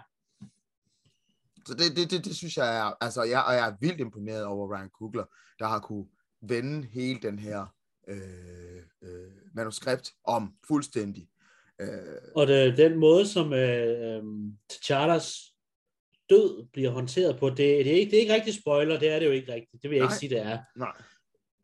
Så 1.66 1.74
det, 1.74 1.96
det, 1.96 2.10
det, 2.10 2.24
det 2.24 2.36
synes 2.36 2.56
jeg 2.56 2.76
er, 2.78 3.04
altså 3.04 3.22
jeg, 3.22 3.44
og 3.44 3.54
jeg 3.54 3.68
er 3.68 3.76
vildt 3.80 4.00
imponeret 4.00 4.44
over 4.44 4.76
Ryan 4.76 4.90
Coogler, 4.98 5.24
der 5.58 5.66
har 5.66 5.80
kunne 5.80 6.06
vende 6.42 6.88
hele 6.92 7.20
den 7.20 7.38
her 7.38 7.66
øh, 8.08 8.82
øh, 9.02 9.32
manuskript 9.54 10.12
om 10.24 10.54
fuldstændig. 10.66 11.28
Øh, 11.80 11.88
og 12.36 12.46
det, 12.46 12.76
den 12.76 12.98
måde, 12.98 13.26
som 13.26 13.52
øh, 13.52 14.16
øh, 14.16 14.22
T'Challas 14.72 15.50
død 16.30 16.66
bliver 16.72 16.90
håndteret 16.90 17.38
på, 17.38 17.48
det, 17.48 17.56
det, 17.56 17.88
er 17.88 17.96
ikke, 17.96 18.10
det 18.10 18.16
er 18.16 18.20
ikke 18.20 18.34
rigtig 18.34 18.54
spoiler, 18.54 18.98
det 18.98 19.10
er 19.10 19.18
det 19.18 19.26
jo 19.26 19.30
ikke 19.30 19.52
rigtigt, 19.52 19.82
det 19.82 19.90
vil 19.90 19.96
jeg 19.96 20.04
Nej. 20.04 20.12
ikke 20.12 20.18
sige, 20.18 20.30
det 20.30 20.40
er. 20.40 20.58
Nej. 20.76 20.92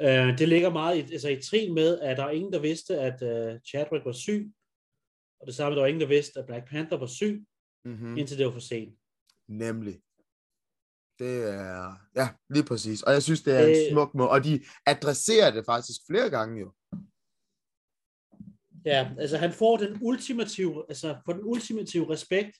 Øh, 0.03 0.39
det 0.39 0.49
ligger 0.49 0.71
meget 0.71 0.97
i, 0.97 1.13
altså 1.13 1.29
i 1.29 1.43
trin 1.43 1.75
med, 1.75 2.01
at 2.01 2.17
der 2.17 2.25
er 2.25 2.31
ingen, 2.31 2.53
der 2.53 2.59
vidste, 2.59 3.01
at 3.01 3.23
øh, 3.23 3.61
Chadwick 3.69 4.05
var 4.05 4.13
syg, 4.13 4.53
og 5.41 5.47
det 5.47 5.55
samme, 5.55 5.77
der 5.77 5.83
var 5.83 5.89
ingen, 5.89 6.01
der 6.01 6.07
vidste, 6.07 6.41
at 6.41 6.47
Black 6.47 6.69
Panther 6.69 6.99
var 6.99 7.07
syg, 7.07 7.45
mm-hmm. 7.85 8.17
indtil 8.17 8.39
det 8.39 8.47
var 8.47 8.53
for 8.53 8.61
sent. 8.61 8.95
Nemlig. 9.49 10.01
Det 11.21 11.35
er, 11.49 11.97
ja, 12.17 12.29
lige 12.51 12.65
præcis. 12.65 13.03
Og 13.03 13.13
jeg 13.13 13.23
synes, 13.23 13.43
det 13.43 13.55
er 13.57 13.67
det, 13.67 13.87
en 13.87 13.93
smuk 13.93 14.15
måde, 14.15 14.31
og 14.31 14.45
de 14.45 14.65
adresserer 14.87 15.51
det 15.51 15.65
faktisk 15.67 16.01
flere 16.11 16.31
gange 16.31 16.61
jo. 16.61 16.73
Ja, 18.85 19.11
altså 19.19 19.37
han 19.37 19.53
får 19.53 19.77
den 19.77 19.99
ultimative, 20.03 20.85
altså 20.89 21.09
for 21.25 21.33
den 21.33 21.45
ultimative 21.45 22.11
respekt 22.11 22.57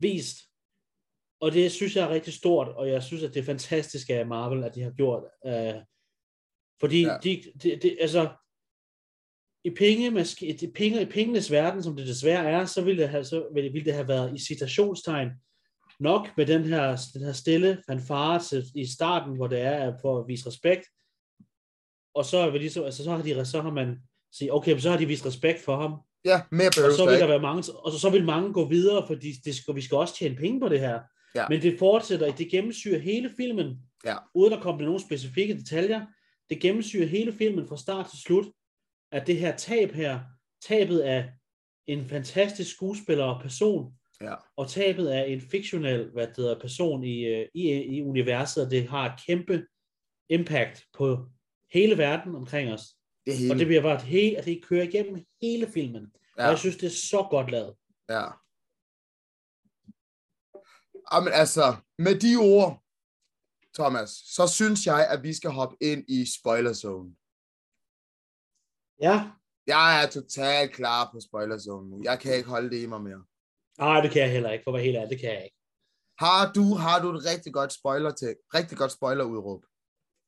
vist. 0.00 0.36
Og 1.40 1.52
det 1.52 1.72
synes 1.72 1.96
jeg 1.96 2.04
er 2.04 2.14
rigtig 2.14 2.34
stort, 2.34 2.68
og 2.68 2.88
jeg 2.88 3.02
synes, 3.02 3.22
at 3.22 3.34
det 3.34 3.40
er 3.40 3.44
fantastisk 3.44 4.10
af 4.10 4.26
Marvel, 4.26 4.64
at 4.64 4.74
de 4.74 4.82
har 4.82 4.90
gjort. 4.90 5.22
Uh, 5.46 5.82
fordi 6.80 7.02
ja. 7.02 7.18
de, 7.24 7.42
de, 7.62 7.76
de, 7.82 8.00
altså, 8.00 8.22
i, 9.64 9.70
penge, 9.70 10.06
i, 10.42 10.70
penge, 10.74 11.02
i 11.02 11.10
pengenes 11.16 11.50
verden, 11.50 11.82
som 11.82 11.96
det 11.96 12.06
desværre 12.06 12.50
er, 12.50 12.64
så 12.66 12.84
ville 12.84 13.02
det 13.02 13.10
have, 13.10 13.24
så 13.24 13.48
ville, 13.54 13.72
ville 13.72 13.84
det 13.84 13.94
have 13.94 14.08
været 14.08 14.34
i 14.34 14.44
citationstegn 14.44 15.30
nok 16.00 16.28
med 16.36 16.46
den 16.46 16.64
her, 16.64 16.96
den 17.14 17.22
her 17.22 17.32
stille 17.32 17.82
fanfare 17.86 18.42
til, 18.42 18.64
i 18.74 18.86
starten, 18.86 19.36
hvor 19.36 19.46
det 19.46 19.60
er 19.60 19.92
for 20.02 20.18
at 20.18 20.28
vise 20.28 20.46
respekt. 20.46 20.86
Og 22.14 22.24
så, 22.24 22.38
er 22.38 22.50
vi 22.50 22.58
ligesom, 22.58 22.84
altså, 22.84 23.04
så, 23.04 23.10
har 23.10 23.22
de, 23.22 23.44
så 23.44 23.60
har 23.60 23.70
man 23.70 23.96
sige, 24.32 24.54
okay, 24.54 24.78
så 24.78 24.90
har 24.90 24.98
de 24.98 25.06
vist 25.06 25.26
respekt 25.26 25.60
for 25.60 25.76
ham. 25.76 26.00
Ja, 26.24 26.42
mere 26.50 26.66
Og 26.68 26.92
så 26.92 27.06
vil 27.10 27.20
der 27.20 27.26
være 27.26 27.40
mange, 27.40 27.72
og 27.72 27.92
så, 27.92 27.98
så 27.98 28.10
vil 28.10 28.24
mange 28.24 28.52
gå 28.52 28.68
videre, 28.68 29.06
fordi 29.06 29.32
det 29.44 29.54
skal, 29.54 29.74
vi 29.74 29.80
skal 29.80 29.96
også 29.96 30.16
tjene 30.16 30.36
penge 30.36 30.60
på 30.60 30.68
det 30.68 30.80
her. 30.80 31.00
Ja. 31.34 31.48
Men 31.48 31.62
det 31.62 31.78
fortsætter, 31.78 32.32
det 32.32 32.50
gennemsyrer 32.50 32.98
hele 32.98 33.30
filmen, 33.36 33.78
Ja. 34.04 34.16
uden 34.34 34.52
at 34.52 34.60
komme 34.60 34.78
med 34.78 34.86
nogle 34.86 35.00
specifikke 35.00 35.58
detaljer. 35.58 36.06
Det 36.50 36.60
gennemsyrer 36.60 37.06
hele 37.06 37.32
filmen 37.32 37.68
fra 37.68 37.76
start 37.76 38.10
til 38.10 38.18
slut, 38.18 38.46
at 39.12 39.26
det 39.26 39.36
her 39.36 39.56
tab 39.56 39.92
her, 39.92 40.20
tabet 40.66 40.98
af 40.98 41.30
en 41.86 42.08
fantastisk 42.08 42.74
skuespiller 42.74 43.24
og 43.24 43.42
person, 43.42 43.92
Ja. 44.20 44.34
og 44.56 44.68
tabet 44.70 45.08
af 45.08 45.28
en 45.28 45.40
fiktionel 45.40 46.10
hvad 46.10 46.26
det 46.26 46.36
hedder, 46.36 46.60
person 46.60 47.04
i, 47.04 47.24
øh, 47.24 47.48
i, 47.54 47.72
i 47.72 48.02
universet, 48.02 48.64
og 48.64 48.70
det 48.70 48.88
har 48.88 49.12
et 49.14 49.20
kæmpe 49.26 49.66
impact 50.28 50.84
på 50.92 51.26
hele 51.72 51.98
verden 51.98 52.34
omkring 52.34 52.72
os. 52.72 52.82
Det 53.26 53.32
er 53.32 53.36
Og 53.36 53.38
hele. 53.38 53.58
det 53.58 53.66
bliver 53.66 53.82
bare 53.82 54.00
helt, 54.00 54.36
at 54.36 54.44
det 54.44 54.64
kører 54.64 54.82
igennem 54.82 55.24
hele 55.42 55.66
filmen. 55.72 56.12
Ja. 56.38 56.44
Og 56.44 56.50
jeg 56.50 56.58
synes, 56.58 56.76
det 56.76 56.86
er 56.86 56.90
så 57.10 57.26
godt 57.30 57.50
lavet. 57.50 57.74
Ja. 58.08 58.24
Jamen 61.12 61.32
altså, 61.32 61.76
med 61.98 62.14
de 62.20 62.36
ord, 62.36 62.82
Thomas, 63.74 64.10
så 64.10 64.46
synes 64.46 64.86
jeg, 64.86 65.08
at 65.10 65.22
vi 65.22 65.32
skal 65.34 65.50
hoppe 65.50 65.76
ind 65.80 66.04
i 66.08 66.24
spoiler 66.40 66.72
zone. 66.72 67.14
Ja, 69.02 69.30
Jeg 69.66 70.02
er 70.04 70.10
totalt 70.10 70.72
klar 70.72 71.10
på 71.12 71.20
spoiler 71.20 71.58
zone 71.58 71.90
nu. 71.90 72.00
Jeg 72.04 72.20
kan 72.20 72.34
ikke 72.34 72.48
holde 72.48 72.70
det 72.70 72.82
i 72.82 72.86
mig 72.86 73.00
mere. 73.02 73.24
Nej, 73.78 74.00
det 74.00 74.10
kan 74.10 74.22
jeg 74.22 74.30
heller 74.30 74.50
ikke, 74.50 74.64
for 74.64 74.70
at 74.70 74.74
være 74.74 74.84
helt 74.84 74.96
ærlig, 74.96 75.10
det 75.10 75.20
kan 75.20 75.30
jeg 75.30 75.44
ikke. 75.44 75.56
Har 76.18 76.52
du, 76.52 76.74
har 76.74 77.02
du 77.02 77.10
et 77.10 77.24
rigtig 77.24 77.52
godt 77.52 77.72
spoiler 77.72 78.10
til, 78.10 78.34
rigtig 78.54 78.78
godt 78.78 78.92
spoiler 78.92 79.24
udråb? 79.24 79.64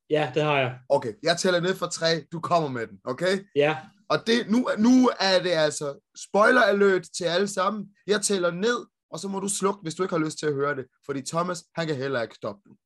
Ja, 0.09 0.31
det 0.35 0.43
har 0.43 0.57
jeg. 0.57 0.79
Okay, 0.89 1.13
jeg 1.23 1.37
tæller 1.37 1.59
ned 1.59 1.75
fra 1.75 1.89
tre, 1.89 2.25
du 2.31 2.39
kommer 2.39 2.69
med 2.69 2.87
den, 2.87 2.99
okay? 3.03 3.45
Ja, 3.55 3.77
Og 4.09 4.27
det, 4.27 4.49
nu, 4.49 4.69
nu 4.77 5.09
er 5.19 5.43
det 5.43 5.51
altså 5.51 5.99
spoiler 6.29 6.61
alert 6.61 7.07
til 7.17 7.25
alle 7.25 7.47
sammen. 7.47 7.95
Jeg 8.07 8.21
tæller 8.21 8.51
ned, 8.51 8.85
og 9.11 9.19
så 9.19 9.27
må 9.27 9.39
du 9.39 9.49
slukke, 9.49 9.81
hvis 9.81 9.95
du 9.95 10.03
ikke 10.03 10.15
har 10.15 10.25
lyst 10.25 10.39
til 10.39 10.45
at 10.45 10.53
høre 10.53 10.75
det. 10.75 10.85
Fordi 11.05 11.21
Thomas, 11.21 11.63
han 11.75 11.87
kan 11.87 11.95
heller 11.95 12.21
ikke 12.21 12.35
stoppe 12.35 12.61
den. 12.65 12.77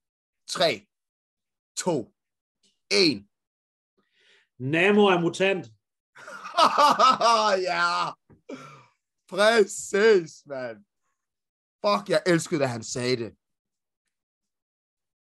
3, 0.49 0.85
2, 1.77 2.13
1. 2.91 3.25
Namo 4.59 5.05
er 5.05 5.19
mutant. 5.19 5.65
ja, 7.69 8.09
præcis, 9.29 10.31
mand. 10.45 10.77
Fuck, 11.85 12.09
jeg 12.09 12.21
elskede, 12.25 12.59
da 12.59 12.65
han 12.65 12.83
sagde 12.83 13.15
det. 13.17 13.33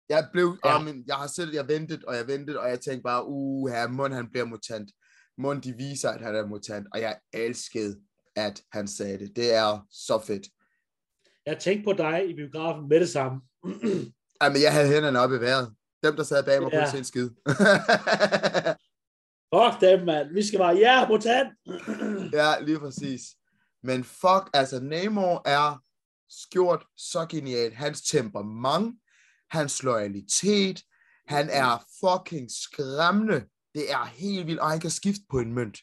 Jeg 0.09 0.29
blev, 0.33 0.57
Ja. 0.65 0.71
ja. 0.71 0.79
men 0.83 1.03
jeg 1.07 1.15
har 1.15 1.27
selv, 1.27 1.53
jeg 1.53 1.67
ventet, 1.67 2.03
og 2.05 2.15
jeg 2.15 2.27
ventet, 2.27 2.57
og 2.57 2.69
jeg 2.69 2.79
tænkte 2.81 3.03
bare, 3.03 3.25
uh, 3.27 3.69
her, 3.69 3.87
mund 3.87 4.13
han 4.13 4.29
bliver 4.31 4.45
mutant. 4.45 4.91
Mund 5.37 5.61
de 5.61 5.73
viser, 5.73 6.09
at 6.09 6.21
han 6.21 6.35
er 6.35 6.47
mutant, 6.47 6.87
og 6.93 7.01
jeg 7.01 7.19
elskede, 7.33 8.01
at 8.35 8.63
han 8.71 8.87
sagde 8.87 9.19
det. 9.19 9.35
Det 9.35 9.53
er 9.53 9.87
så 9.91 10.19
fedt. 10.27 10.47
Jeg 11.45 11.59
tænkte 11.59 11.83
på 11.83 11.93
dig 11.93 12.29
i 12.29 12.33
biografen 12.35 12.89
med 12.89 12.99
det 12.99 13.09
samme. 13.09 13.41
Jamen, 14.41 14.61
jeg 14.61 14.73
havde 14.73 14.87
hænderne 14.87 15.19
oppe 15.19 15.35
i 15.35 15.39
vejret. 15.39 15.75
Dem, 16.03 16.15
der 16.15 16.23
sad 16.23 16.43
bag 16.43 16.61
mig, 16.61 16.71
Ja. 16.73 16.79
kunne 16.79 16.91
se 16.91 16.97
en 16.97 17.03
skid. 17.03 17.29
Fuck 19.55 19.81
dem, 19.81 20.05
mand. 20.05 20.33
Vi 20.33 20.43
skal 20.47 20.59
bare, 20.59 20.75
ja, 20.75 21.07
mutant. 21.07 21.49
Ja, 22.39 22.59
lige 22.59 22.79
præcis. 22.79 23.21
Men 23.85 24.03
fuck, 24.03 24.49
altså 24.53 24.79
Namor 24.79 25.41
er 25.45 25.81
skjort 26.29 26.85
så 26.97 27.25
genialt. 27.29 27.73
Hans 27.73 28.01
temperament, 28.01 28.99
hans 29.51 29.83
loyalitet, 29.83 30.83
han 31.27 31.49
er 31.49 31.85
fucking 31.99 32.51
skræmmende. 32.51 33.45
Det 33.73 33.91
er 33.91 34.05
helt 34.05 34.47
vildt, 34.47 34.59
og 34.59 34.69
han 34.69 34.79
kan 34.79 34.89
skifte 34.89 35.25
på 35.29 35.39
en 35.39 35.53
mønt. 35.53 35.77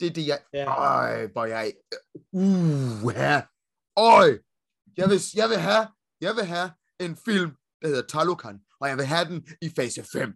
Det 0.00 0.06
er 0.06 0.12
det, 0.12 0.26
jeg... 0.26 0.40
Ja. 0.52 0.64
Øj, 0.64 1.26
hvor 1.26 1.44
jeg... 1.44 1.72
Uh, 2.32 3.12
ja. 3.14 3.42
Øj! 3.96 4.38
Jeg 4.96 5.08
vil, 5.10 5.20
jeg 5.34 5.48
vil 5.48 5.58
have, 5.58 5.86
jeg 6.20 6.36
vil 6.36 6.44
have 6.44 6.70
en 7.00 7.16
film, 7.16 7.50
der 7.82 7.88
hedder 7.88 8.06
Talokan, 8.06 8.60
og 8.80 8.88
jeg 8.88 8.96
vil 8.96 9.06
have 9.06 9.24
den 9.24 9.48
i 9.62 9.70
fase 9.76 10.02
5. 10.12 10.34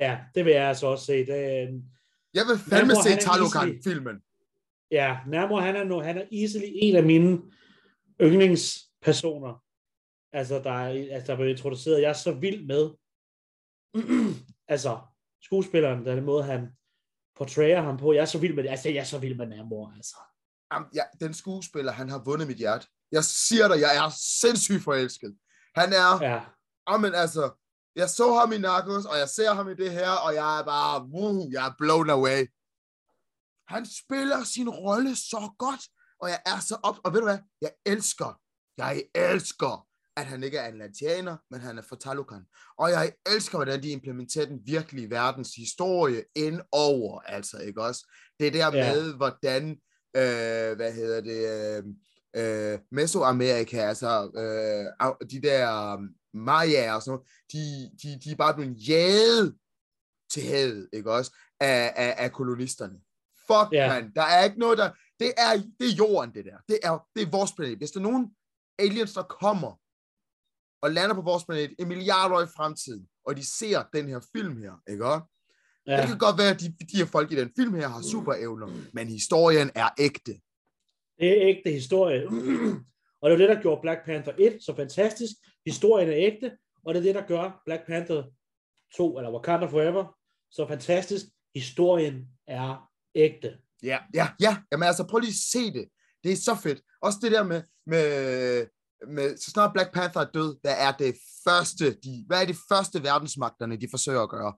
Ja, 0.00 0.18
det 0.34 0.44
vil 0.44 0.52
jeg 0.52 0.68
altså 0.68 0.86
også 0.86 1.04
se. 1.04 1.26
Det, 1.26 1.36
Jeg 2.34 2.46
vil 2.46 2.58
fandme 2.58 2.94
se 3.04 3.16
Talokan-filmen. 3.16 4.16
Ja, 4.90 5.18
Namo, 5.26 5.56
han 5.56 5.76
er, 5.76 5.84
nu, 5.84 6.00
han 6.00 6.18
er 6.18 6.24
easily 6.32 6.66
en 6.72 6.96
af 6.96 7.02
mine 7.02 7.42
yndlingspersoner. 8.20 9.64
Altså, 10.32 10.58
der 10.58 10.70
er, 10.72 11.14
altså, 11.14 11.32
der 11.32 11.36
blev 11.36 11.48
introduceret. 11.48 12.02
Jeg 12.02 12.08
er 12.08 12.12
så 12.12 12.32
vild 12.32 12.66
med, 12.66 12.90
altså, 14.74 14.98
skuespilleren, 15.42 16.06
den 16.06 16.24
måde, 16.24 16.44
han 16.44 16.68
portrayer 17.36 17.80
ham 17.80 17.96
på. 17.96 18.12
Jeg 18.12 18.20
er 18.20 18.24
så 18.24 18.38
vild 18.38 18.54
med 18.54 18.62
det. 18.62 18.70
Altså, 18.70 18.88
jeg 18.88 19.00
er 19.00 19.04
så 19.04 19.18
vild 19.18 19.36
med 19.36 19.46
Namor, 19.46 19.92
altså. 19.96 20.16
Jamen, 20.72 20.88
ja, 20.94 21.02
den 21.20 21.34
skuespiller, 21.34 21.92
han 21.92 22.08
har 22.08 22.22
vundet 22.24 22.48
mit 22.48 22.56
hjerte. 22.56 22.86
Jeg 23.12 23.24
siger 23.24 23.68
dig, 23.68 23.80
jeg 23.80 23.96
er 23.96 24.10
sindssygt 24.40 24.82
forelsket. 24.82 25.36
Han 25.74 25.92
er, 25.92 26.24
ja. 26.24 26.40
Jamen 26.90 27.14
altså, 27.14 27.50
jeg 27.96 28.08
så 28.08 28.34
ham 28.34 28.52
i 28.52 28.58
Narcos, 28.58 29.04
og 29.04 29.18
jeg 29.18 29.28
ser 29.28 29.54
ham 29.54 29.68
i 29.68 29.74
det 29.74 29.90
her, 29.90 30.10
og 30.10 30.34
jeg 30.34 30.60
er 30.60 30.64
bare, 30.64 31.08
uh, 31.12 31.52
jeg 31.52 31.66
er 31.66 31.74
blown 31.78 32.10
away. 32.10 32.50
Han 33.68 33.86
spiller 33.86 34.44
sin 34.44 34.68
rolle 34.68 35.16
så 35.16 35.50
godt, 35.58 35.80
og 36.20 36.28
jeg 36.28 36.40
er 36.46 36.60
så 36.60 36.76
op, 36.82 36.96
og 37.04 37.12
ved 37.12 37.20
du 37.20 37.26
hvad, 37.26 37.38
jeg 37.60 37.72
elsker, 37.86 38.40
jeg 38.78 39.02
elsker, 39.14 39.86
at 40.16 40.26
han 40.26 40.42
ikke 40.42 40.58
er 40.58 40.68
atlantianer, 40.68 41.36
men 41.50 41.60
han 41.60 41.78
er 41.78 41.82
fra 41.82 41.96
Talokan. 41.96 42.42
Og 42.78 42.90
jeg 42.90 43.12
elsker, 43.26 43.58
hvordan 43.58 43.82
de 43.82 43.90
implementerer 43.90 44.46
den 44.46 44.60
virkelige 44.64 45.10
verdens 45.10 45.54
historie 45.54 46.24
ind 46.36 46.60
over, 46.72 47.20
altså, 47.20 47.58
ikke 47.58 47.82
også? 47.82 48.12
Det 48.40 48.52
der 48.52 48.76
Ja. 48.76 48.94
med, 48.94 49.14
hvordan, 49.16 49.70
øh, 50.16 50.76
hvad 50.76 50.92
hedder 50.92 51.20
det, 51.20 51.40
øh, 51.54 51.84
øh, 52.36 52.78
Mesoamerika, 52.92 53.76
altså 53.76 54.30
øh, 54.36 55.28
de 55.30 55.42
der 55.42 55.92
øh, 55.92 55.98
Mayaer 56.34 56.92
og 56.92 57.02
sådan 57.02 57.10
noget, 57.10 57.28
de, 57.52 57.90
de, 58.02 58.20
de 58.24 58.30
er 58.30 58.36
bare 58.36 58.54
blevet 58.54 58.88
jaget 58.88 59.56
til 60.30 60.42
havet, 60.42 60.88
ikke 60.92 61.12
også, 61.12 61.36
af, 61.60 61.92
af, 61.96 62.14
af 62.18 62.32
kolonisterne. 62.32 62.98
Fuck, 63.50 63.72
ja. 63.72 63.88
man, 63.88 64.12
der 64.14 64.22
er 64.22 64.44
ikke 64.44 64.58
noget, 64.58 64.78
der, 64.78 64.90
det 65.20 65.32
er, 65.38 65.52
det 65.80 65.86
er 65.90 65.96
jorden, 65.98 66.34
det 66.34 66.44
der. 66.44 66.58
Det 66.68 66.78
er, 66.82 67.06
det 67.16 67.22
er 67.22 67.30
vores 67.30 67.52
planet. 67.52 67.78
Hvis 67.78 67.90
der 67.90 68.00
er 68.00 68.02
nogen 68.10 68.30
aliens, 68.78 69.12
der 69.14 69.22
kommer 69.22 69.80
og 70.82 70.90
lander 70.90 71.14
på 71.14 71.22
vores 71.22 71.44
planet 71.44 71.74
en 71.78 71.88
milliard 71.88 72.32
år 72.32 72.40
i 72.40 72.46
fremtiden, 72.56 73.08
og 73.24 73.36
de 73.36 73.46
ser 73.58 73.82
den 73.92 74.08
her 74.08 74.20
film 74.36 74.56
her, 74.62 74.72
ikke 74.90 75.06
også? 75.06 75.24
Ja. 75.86 75.96
Det 76.00 76.08
kan 76.08 76.18
godt 76.18 76.38
være, 76.38 76.50
at 76.50 76.60
de, 76.60 76.66
de 76.92 76.96
her 76.96 77.04
folk 77.04 77.32
i 77.32 77.36
den 77.36 77.52
film 77.56 77.74
her 77.74 77.88
har 77.88 78.02
superevner, 78.02 78.68
men 78.92 79.08
historien 79.08 79.70
er 79.74 79.88
ægte. 79.98 80.32
det 81.20 81.28
er 81.28 81.48
ægte 81.48 81.70
historie. 81.70 82.26
og 83.20 83.30
det 83.30 83.34
er 83.34 83.46
det, 83.46 83.48
der 83.48 83.62
gjorde 83.62 83.80
Black 83.80 84.04
Panther 84.04 84.34
1 84.38 84.58
så 84.60 84.76
fantastisk. 84.76 85.32
Historien 85.66 86.08
er 86.08 86.16
ægte, 86.16 86.56
og 86.84 86.94
det 86.94 87.00
er 87.00 87.04
det, 87.04 87.14
der 87.14 87.26
gør 87.26 87.62
Black 87.64 87.86
Panther 87.86 88.22
2, 88.96 89.18
eller 89.18 89.32
Wakanda 89.32 89.66
Forever, 89.66 90.16
så 90.50 90.66
fantastisk. 90.68 91.24
Historien 91.54 92.28
er 92.46 92.87
ægte. 93.18 93.58
Ja, 93.82 93.98
ja, 94.14 94.28
ja. 94.40 94.56
Jamen 94.72 94.86
altså, 94.86 95.04
prøv 95.04 95.18
lige 95.18 95.30
at 95.30 95.34
se 95.52 95.72
det. 95.72 95.88
Det 96.24 96.32
er 96.32 96.36
så 96.36 96.54
fedt. 96.54 96.82
Også 97.02 97.18
det 97.22 97.32
der 97.32 97.42
med, 97.42 97.62
med, 97.86 98.66
med 99.08 99.36
så 99.36 99.50
snart 99.50 99.72
Black 99.72 99.94
Panther 99.94 100.22
er 100.22 100.30
død, 100.30 100.58
hvad 100.62 100.74
er 100.78 100.92
det 100.92 101.14
første, 101.44 101.94
de, 101.94 102.24
hvad 102.26 102.42
er 102.42 102.46
det 102.46 102.56
første 102.68 103.02
verdensmagterne, 103.02 103.76
de 103.76 103.88
forsøger 103.90 104.22
at 104.22 104.30
gøre? 104.30 104.54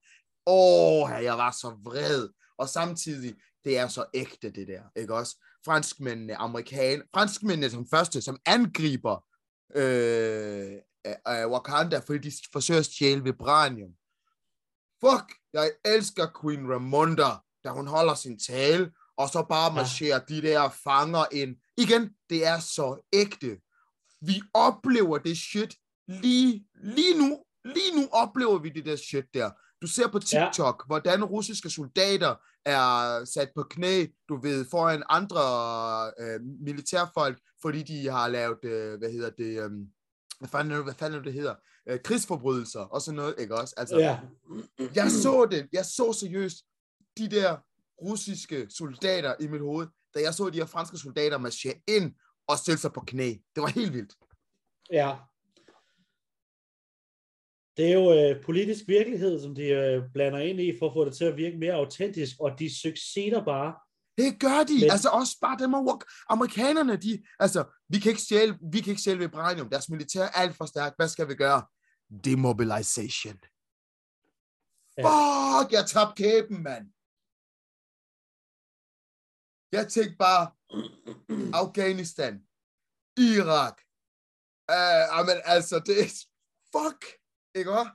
Åh, 0.46 1.24
jeg 1.24 1.38
var 1.38 1.50
så 1.50 1.68
vred. 1.84 2.28
Og 2.58 2.68
samtidig, 2.68 3.34
det 3.64 3.78
er 3.78 3.88
så 3.88 4.04
ægte, 4.14 4.50
det 4.50 4.68
der, 4.68 4.82
ikke 4.96 5.14
også? 5.14 5.36
Franskmændene, 5.64 6.36
amerikanerne, 6.36 7.08
franskmændene 7.14 7.70
som 7.70 7.86
første, 7.90 8.22
som 8.22 8.38
angriber 8.46 9.24
øh, 9.74 10.72
øh, 11.06 11.50
Wakanda, 11.50 11.98
fordi 11.98 12.18
de 12.18 12.36
forsøger 12.52 12.80
at 12.80 12.86
stjæle 12.86 13.24
vibranium. 13.24 13.90
Fuck, 15.04 15.34
jeg 15.52 15.70
elsker 15.84 16.26
Queen 16.42 16.72
Ramonda, 16.72 17.30
da 17.64 17.70
hun 17.70 17.86
holder 17.86 18.14
sin 18.14 18.38
tale, 18.38 18.90
og 19.16 19.28
så 19.28 19.46
bare 19.48 19.74
marcherer 19.74 20.18
de 20.18 20.42
der 20.42 20.68
fanger 20.84 21.24
ind. 21.32 21.56
Igen, 21.76 22.10
det 22.30 22.46
er 22.46 22.58
så 22.58 23.08
ægte. 23.12 23.58
Vi 24.20 24.42
oplever 24.54 25.18
det 25.18 25.36
shit 25.38 25.74
lige, 26.08 26.66
lige 26.82 27.18
nu. 27.18 27.38
Lige 27.64 27.96
nu 28.02 28.08
oplever 28.12 28.58
vi 28.58 28.68
det 28.68 28.86
der 28.86 28.96
shit 28.96 29.24
der. 29.34 29.50
Du 29.82 29.86
ser 29.86 30.08
på 30.08 30.18
TikTok, 30.18 30.82
ja. 30.82 30.86
hvordan 30.86 31.24
russiske 31.24 31.70
soldater 31.70 32.34
er 32.64 33.24
sat 33.24 33.50
på 33.56 33.62
knæ, 33.62 34.06
du 34.28 34.40
ved, 34.42 34.66
foran 34.70 35.02
andre 35.08 35.42
øh, 36.20 36.40
militærfolk, 36.60 37.38
fordi 37.62 37.82
de 37.82 38.08
har 38.10 38.28
lavet, 38.28 38.64
øh, 38.64 38.98
hvad 38.98 39.10
hedder 39.12 39.30
det, 39.30 39.62
øh, 39.64 39.70
hvad 40.38 40.48
fanden, 40.48 40.72
er 40.72 40.76
det- 40.76 40.84
hvad 40.84 40.94
fanden 40.94 41.18
det, 41.18 41.24
det 41.26 41.32
hedder, 41.32 41.54
øh, 41.88 41.98
krigsforbrydelser 42.04 42.80
og 42.80 43.02
sådan 43.02 43.16
noget, 43.16 43.34
ikke 43.38 43.54
også? 43.56 43.74
Altså, 43.76 43.96
Ja, 43.98 44.18
jeg 44.94 45.10
så 45.10 45.46
det, 45.50 45.68
jeg 45.72 45.84
så 45.84 46.12
seriøst 46.20 46.56
de 47.20 47.28
der 47.36 47.56
russiske 48.02 48.66
soldater 48.70 49.34
i 49.40 49.46
mit 49.46 49.60
hoved, 49.60 49.86
da 50.14 50.20
jeg 50.20 50.34
så 50.34 50.50
de 50.50 50.58
her 50.58 50.66
franske 50.66 50.98
soldater 50.98 51.38
marchere 51.38 51.74
ind 51.88 52.14
og 52.46 52.58
stille 52.58 52.78
sig 52.78 52.92
på 52.92 53.00
knæ. 53.00 53.28
Det 53.54 53.62
var 53.62 53.68
helt 53.68 53.92
vildt. 53.92 54.14
ja. 54.90 55.16
Det 57.76 57.88
er 57.88 57.94
jo 57.94 58.14
øh, 58.14 58.44
politisk 58.44 58.84
virkelighed, 58.88 59.42
som 59.42 59.54
de 59.54 59.62
øh, 59.62 60.02
blander 60.12 60.38
ind 60.38 60.60
i, 60.60 60.78
for 60.78 60.86
at 60.86 60.92
få 60.94 61.04
det 61.04 61.16
til 61.16 61.24
at 61.24 61.36
virke 61.36 61.58
mere 61.58 61.72
autentisk, 61.72 62.36
og 62.40 62.58
de 62.58 62.80
succeeder 62.80 63.44
bare 63.44 63.74
Det 64.18 64.40
gør 64.40 64.64
de. 64.68 64.80
Men... 64.80 64.90
Altså 64.90 65.08
også 65.08 65.36
bare 65.40 65.58
dem 65.58 65.74
og 65.74 66.02
amerikanerne, 66.28 66.96
de, 66.96 67.22
altså, 67.38 67.64
vi 67.88 67.98
kan 67.98 68.10
ikke 68.10 68.22
stjæle, 68.22 68.58
vi 68.72 68.80
kan 68.80 68.90
ikke 68.90 69.00
stjæle 69.00 69.18
vibranium. 69.18 69.70
Deres 69.70 69.88
militær 69.88 70.22
er 70.22 70.28
alt 70.28 70.56
for 70.56 70.64
stærkt. 70.64 70.96
Hvad 70.98 71.08
skal 71.08 71.28
vi 71.28 71.34
gøre? 71.34 71.62
Demobilization. 72.24 73.38
Ja. 74.98 75.02
Fuck, 75.02 75.72
jeg 75.72 75.86
tabte 75.86 76.22
kæben, 76.22 76.62
mand. 76.62 76.86
Jeg 79.72 79.88
tænkte 79.88 80.16
bare, 80.16 80.44
Afghanistan, 81.62 82.34
Irak. 83.16 83.76
Uh, 84.74 85.26
men 85.28 85.36
altså, 85.44 85.76
det 85.86 85.96
er, 86.04 86.08
fuck, 86.74 87.00
ikke 87.58 87.70
også? 87.80 87.92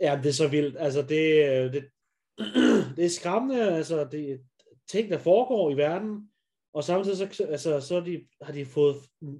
Ja, 0.00 0.20
det 0.22 0.28
er 0.28 0.38
så 0.42 0.48
vildt. 0.48 0.76
Altså, 0.78 1.02
det, 1.02 1.24
øh, 1.48 1.72
det, 1.74 1.90
det 2.96 3.04
er 3.04 3.18
skræmmende, 3.18 3.76
altså, 3.76 4.04
det 4.04 4.40
ting, 4.88 5.10
der 5.10 5.18
foregår 5.18 5.70
i 5.70 5.76
verden, 5.76 6.30
og 6.72 6.84
samtidig 6.84 7.34
så, 7.34 7.44
altså, 7.44 7.80
så 7.80 8.00
de, 8.00 8.28
har 8.42 8.52
de 8.52 8.66
fået 8.66 8.96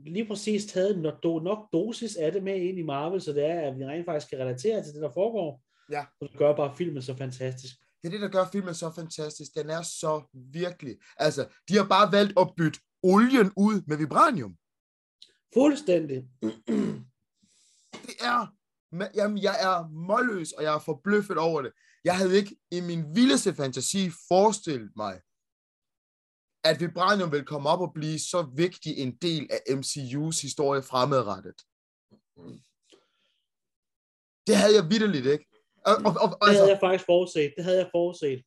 lige 0.07 0.27
præcis 0.27 0.67
taget 0.67 0.99
nok, 0.99 1.23
do, 1.23 1.39
nok 1.39 1.73
dosis 1.73 2.17
af 2.17 2.33
det 2.33 2.43
med 2.43 2.57
ind 2.57 2.79
i 2.79 2.83
Marvel, 2.83 3.21
så 3.21 3.33
det 3.33 3.45
er, 3.45 3.61
at 3.61 3.79
vi 3.79 3.85
rent 3.85 4.05
faktisk 4.05 4.31
kan 4.31 4.39
relatere 4.39 4.83
til 4.83 4.95
det, 4.95 5.03
der 5.03 5.11
foregår. 5.11 5.63
Ja. 5.93 6.05
Og 6.21 6.29
det 6.29 6.39
gør 6.39 6.57
bare 6.57 6.77
filmen 6.77 7.03
så 7.03 7.17
fantastisk. 7.17 7.77
Det 8.03 8.09
er 8.09 8.11
det, 8.11 8.21
der 8.21 8.29
gør 8.29 8.49
filmen 8.53 8.75
så 8.75 8.93
fantastisk. 8.95 9.55
Den 9.55 9.71
er 9.71 9.83
så 9.83 10.23
virkelig. 10.33 10.97
Altså, 11.17 11.49
de 11.69 11.77
har 11.77 11.85
bare 11.85 12.13
valgt 12.13 12.39
at 12.39 12.53
bytte 12.57 12.81
olien 13.03 13.53
ud 13.57 13.83
med 13.87 13.97
vibranium. 13.97 14.57
Fuldstændig. 15.55 16.29
Det 17.93 18.17
er, 18.21 18.57
jamen, 19.15 19.39
jeg 19.43 19.57
er 19.61 19.89
målløs, 19.89 20.53
og 20.53 20.63
jeg 20.63 20.75
er 20.75 20.79
forbløffet 20.79 21.39
over 21.39 21.63
det. 21.63 21.73
Jeg 22.05 22.17
havde 22.17 22.37
ikke 22.37 22.57
i 22.71 22.81
min 22.81 23.15
vildeste 23.15 23.55
fantasi 23.55 24.11
forestillet 24.29 24.93
mig, 24.97 25.21
at 26.65 26.81
vibranium 26.81 27.33
vil 27.33 27.45
komme 27.45 27.69
op 27.69 27.81
og 27.81 27.93
blive 27.95 28.19
så 28.19 28.43
vigtig 28.57 28.99
en 28.99 29.17
del 29.17 29.49
af 29.51 29.61
MCU's 29.69 30.43
historie 30.43 30.83
fremadrettet. 30.83 31.59
Det 34.47 34.57
havde 34.57 34.75
jeg 34.75 34.91
vidderligt 34.91 35.27
ikke. 35.27 35.50
Og, 35.87 35.95
og, 35.95 36.13
og, 36.23 36.29
Det 36.29 36.49
altså, 36.49 36.61
havde 36.61 36.71
jeg 36.71 36.81
faktisk 36.81 37.07
forudset. 37.07 37.53
Det 37.57 37.65
havde 37.65 37.79
jeg 37.79 37.89
forudset. 37.93 38.43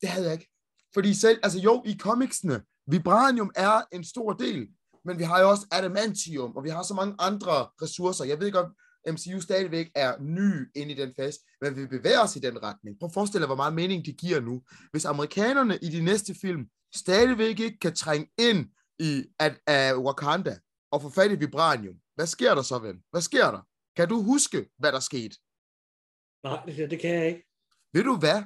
Det 0.00 0.08
havde 0.08 0.26
jeg 0.26 0.32
ikke. 0.32 0.48
Fordi 0.94 1.14
selv, 1.14 1.38
altså 1.42 1.58
jo, 1.58 1.82
i 1.86 1.96
comicsene, 1.98 2.62
vibranium 2.86 3.50
er 3.56 3.82
en 3.92 4.04
stor 4.04 4.32
del, 4.32 4.68
men 5.04 5.18
vi 5.18 5.24
har 5.24 5.40
jo 5.40 5.50
også 5.50 5.66
adamantium, 5.72 6.56
og 6.56 6.64
vi 6.64 6.68
har 6.68 6.82
så 6.82 6.94
mange 6.94 7.14
andre 7.18 7.66
ressourcer. 7.82 8.24
Jeg 8.24 8.40
ved 8.40 8.52
godt, 8.52 8.68
MCU 9.06 9.40
stadigvæk 9.40 9.90
er 9.94 10.14
ny 10.20 10.70
ind 10.76 10.90
i 10.90 10.94
den 10.94 11.12
fase, 11.16 11.38
men 11.60 11.76
vi 11.76 11.86
bevæger 11.86 12.20
os 12.20 12.36
i 12.36 12.38
den 12.38 12.62
retning. 12.62 12.98
Prøv 12.98 13.06
at 13.06 13.14
forestille 13.14 13.42
dig, 13.42 13.46
hvor 13.46 13.56
meget 13.56 13.74
mening 13.74 14.06
det 14.06 14.16
giver 14.16 14.40
nu. 14.40 14.62
Hvis 14.90 15.04
amerikanerne 15.04 15.78
i 15.82 15.88
de 15.88 16.04
næste 16.04 16.34
film 16.34 16.66
stadigvæk 16.94 17.60
ikke 17.60 17.78
kan 17.78 17.94
trænge 17.94 18.28
ind 18.38 18.66
i 18.98 19.24
at, 19.38 19.94
uh, 19.96 20.04
Wakanda 20.04 20.58
og 20.90 21.02
få 21.02 21.10
fat 21.10 21.32
i 21.32 21.34
vibranium, 21.34 21.94
hvad 22.14 22.26
sker 22.26 22.54
der 22.54 22.62
så, 22.62 22.78
ven? 22.78 22.96
Hvad 23.10 23.20
sker 23.20 23.50
der? 23.50 23.60
Kan 23.96 24.08
du 24.08 24.22
huske, 24.22 24.68
hvad 24.78 24.92
der 24.92 25.00
skete? 25.00 25.36
Nej, 26.42 26.64
det, 26.66 26.90
det 26.90 27.00
kan 27.00 27.14
jeg 27.14 27.26
ikke. 27.26 27.44
Ved 27.92 28.04
du 28.04 28.16
hvad? 28.18 28.44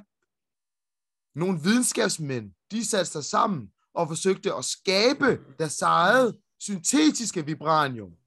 Nogle 1.35 1.59
videnskabsmænd, 1.63 2.53
de 2.71 2.85
satte 2.85 3.11
sig 3.11 3.23
sammen 3.23 3.73
og 3.93 4.07
forsøgte 4.07 4.53
at 4.53 4.65
skabe 4.65 5.55
deres 5.59 5.81
eget 5.81 6.41
syntetiske 6.59 7.45
vibranium. 7.45 8.17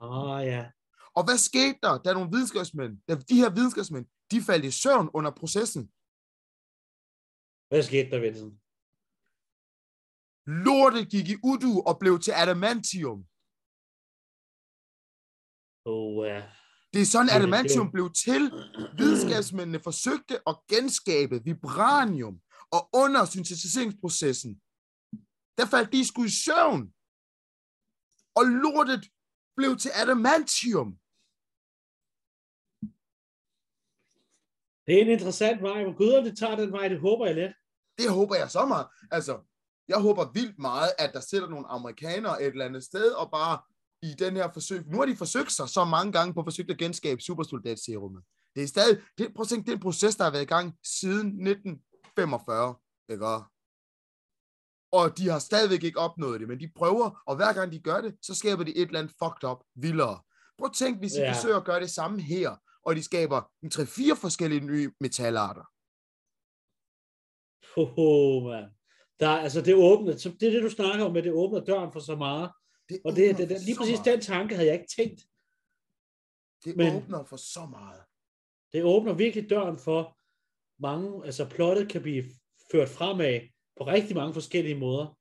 Ah, 0.00 0.46
ja. 0.46 0.70
Og 1.16 1.24
hvad 1.24 1.38
skete 1.38 1.78
der, 1.82 1.98
da 1.98 2.12
nogle 2.12 2.30
videnskabsmænd, 2.30 2.92
da 3.08 3.14
de 3.14 3.36
her 3.42 3.50
videnskabsmænd, 3.50 4.06
de 4.30 4.42
faldt 4.42 4.64
i 4.64 4.70
søvn 4.70 5.10
under 5.14 5.30
processen? 5.30 5.82
Hvad 7.68 7.82
skete 7.82 8.10
der, 8.10 8.20
Vincent? 8.20 8.54
Lortet 10.64 11.10
gik 11.10 11.28
i 11.28 11.36
udu 11.50 11.72
og 11.88 11.98
blev 12.00 12.14
til 12.20 12.32
adamantium. 12.42 13.20
Oh, 15.84 16.26
ja. 16.26 16.42
Det 16.92 17.00
er 17.02 17.10
sådan, 17.14 17.34
adamantium 17.36 17.92
blev 17.92 18.06
til. 18.26 18.42
Videnskabsmændene 18.98 19.80
forsøgte 19.88 20.34
at 20.50 20.56
genskabe 20.72 21.36
vibranium, 21.44 22.36
og 22.76 22.82
under 23.02 23.24
syntetiseringsprocessen, 23.24 24.52
der 25.58 25.66
faldt 25.72 25.92
de 25.92 26.06
sgu 26.08 26.24
i 26.24 26.34
søvn. 26.44 26.82
Og 28.38 28.44
lortet 28.62 29.02
blev 29.56 29.76
til 29.82 29.90
adamantium. 30.02 30.90
Det 34.86 34.92
er 34.96 35.02
en 35.02 35.14
interessant 35.16 35.62
vej. 35.62 35.78
Hvor 35.84 35.96
guderne 36.00 36.26
det 36.28 36.38
tager 36.38 36.56
den 36.56 36.72
vej, 36.72 36.88
det 36.88 37.00
håber 37.00 37.26
jeg 37.26 37.34
lidt. 37.34 37.54
Det 37.98 38.10
håber 38.18 38.36
jeg 38.36 38.50
så 38.50 38.66
meget. 38.66 38.86
Altså, 39.10 39.34
jeg 39.88 40.00
håber 40.06 40.32
vildt 40.32 40.58
meget, 40.58 40.90
at 40.98 41.10
der 41.12 41.20
sidder 41.20 41.48
nogle 41.48 41.66
amerikanere 41.66 42.42
et 42.42 42.46
eller 42.46 42.64
andet 42.64 42.84
sted, 42.84 43.08
og 43.12 43.30
bare 43.30 43.56
i 44.02 44.14
den 44.18 44.36
her 44.36 44.48
forsøg, 44.52 44.86
nu 44.86 44.98
har 44.98 45.06
de 45.06 45.16
forsøgt 45.16 45.52
sig 45.52 45.68
så 45.68 45.84
mange 45.84 46.12
gange 46.12 46.34
på 46.34 46.40
at 46.40 46.46
forsøge 46.46 46.70
at 46.72 46.78
genskabe 46.78 47.20
supersoldatserumet. 47.20 48.22
Det 48.56 48.62
er 48.62 48.66
stadig, 48.68 49.00
det, 49.18 49.34
prøv 49.34 49.42
at 49.42 49.48
tænke, 49.48 49.66
det 49.66 49.72
er 49.72 49.76
en 49.76 49.82
proces, 49.82 50.16
der 50.16 50.24
har 50.24 50.30
været 50.30 50.42
i 50.42 50.54
gang 50.56 50.74
siden 51.00 51.26
1945, 51.26 52.74
ikke? 53.12 53.26
Og 54.92 55.18
de 55.18 55.28
har 55.28 55.38
stadigvæk 55.38 55.82
ikke 55.84 55.98
opnået 55.98 56.40
det, 56.40 56.48
men 56.48 56.60
de 56.60 56.70
prøver, 56.76 57.22
og 57.26 57.36
hver 57.36 57.52
gang 57.52 57.72
de 57.72 57.80
gør 57.80 58.00
det, 58.00 58.16
så 58.22 58.34
skaber 58.34 58.64
de 58.64 58.76
et 58.76 58.86
eller 58.86 58.98
andet 59.00 59.14
fucked 59.22 59.44
up 59.50 59.60
vildere. 59.74 60.20
Prøv 60.58 60.66
at 60.66 60.72
tænke, 60.76 60.98
hvis 60.98 61.12
de 61.12 61.20
Ja. 61.20 61.32
forsøger 61.32 61.56
at 61.56 61.64
gøre 61.64 61.80
det 61.80 61.90
samme 61.90 62.20
her, 62.22 62.56
og 62.82 62.96
de 62.96 63.02
skaber 63.02 63.40
en 63.62 63.70
3-4 63.70 64.14
forskellige 64.24 64.60
nye 64.60 64.92
metalarter. 65.00 65.64
Hoho, 67.74 68.40
mand. 68.48 68.66
Der, 69.20 69.28
er- 69.28 69.40
altså, 69.46 69.60
det 69.62 69.74
åbner, 69.74 70.16
så 70.16 70.28
det 70.40 70.48
er 70.48 70.52
det, 70.52 70.62
du 70.62 70.70
snakker 70.70 71.04
om, 71.04 71.12
med 71.12 71.22
det 71.22 71.32
åbner 71.32 71.60
døren 71.64 71.92
for 71.92 72.00
så 72.00 72.16
meget. 72.16 72.50
Det 72.88 73.00
Og 73.04 73.16
det, 73.16 73.38
det, 73.38 73.48
det 73.48 73.60
lige 73.62 73.76
præcis 73.76 73.98
den 73.98 74.20
tanke 74.20 74.54
havde 74.54 74.68
jeg 74.68 74.74
ikke 74.80 74.92
tænkt. 74.96 75.20
Det 76.64 76.76
Men- 76.76 76.96
åbner 76.96 77.24
for 77.24 77.36
så 77.36 77.66
meget. 77.66 78.02
Det 78.72 78.84
åbner 78.84 79.12
virkelig 79.14 79.50
døren 79.50 79.78
for 79.78 80.18
mange, 80.82 81.26
altså 81.26 81.48
plottet 81.48 81.90
kan 81.90 82.02
blive 82.02 82.24
ført 82.72 82.88
fremad 82.88 83.40
på 83.76 83.86
rigtig 83.86 84.16
mange 84.16 84.34
forskellige 84.34 84.78
måder. 84.78 85.18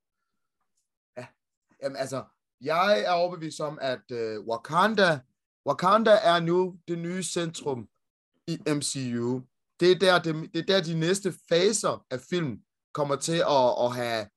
Jamen 1.84 1.96
altså, 1.98 2.24
jeg 2.62 3.02
er 3.06 3.12
overbevist 3.12 3.60
om, 3.60 3.78
at 3.82 4.12
uh, 4.12 4.48
Wakanda, 4.48 5.20
Wakanda 5.66 6.12
er 6.12 6.40
nu 6.40 6.80
det 6.88 6.98
nye 7.00 7.24
centrum 7.24 7.90
i 8.48 8.58
MCU. 8.68 9.42
Det 9.80 9.92
er 9.92 10.00
der, 10.00 10.22
det, 10.22 10.54
det 10.54 10.60
er 10.60 10.66
der 10.66 10.84
de 10.84 11.00
næste 11.00 11.34
faser 11.50 12.06
af 12.10 12.20
film 12.22 12.62
kommer 12.94 13.16
til 13.16 13.40
at, 13.58 13.86
at 13.86 13.96
have 13.96 14.30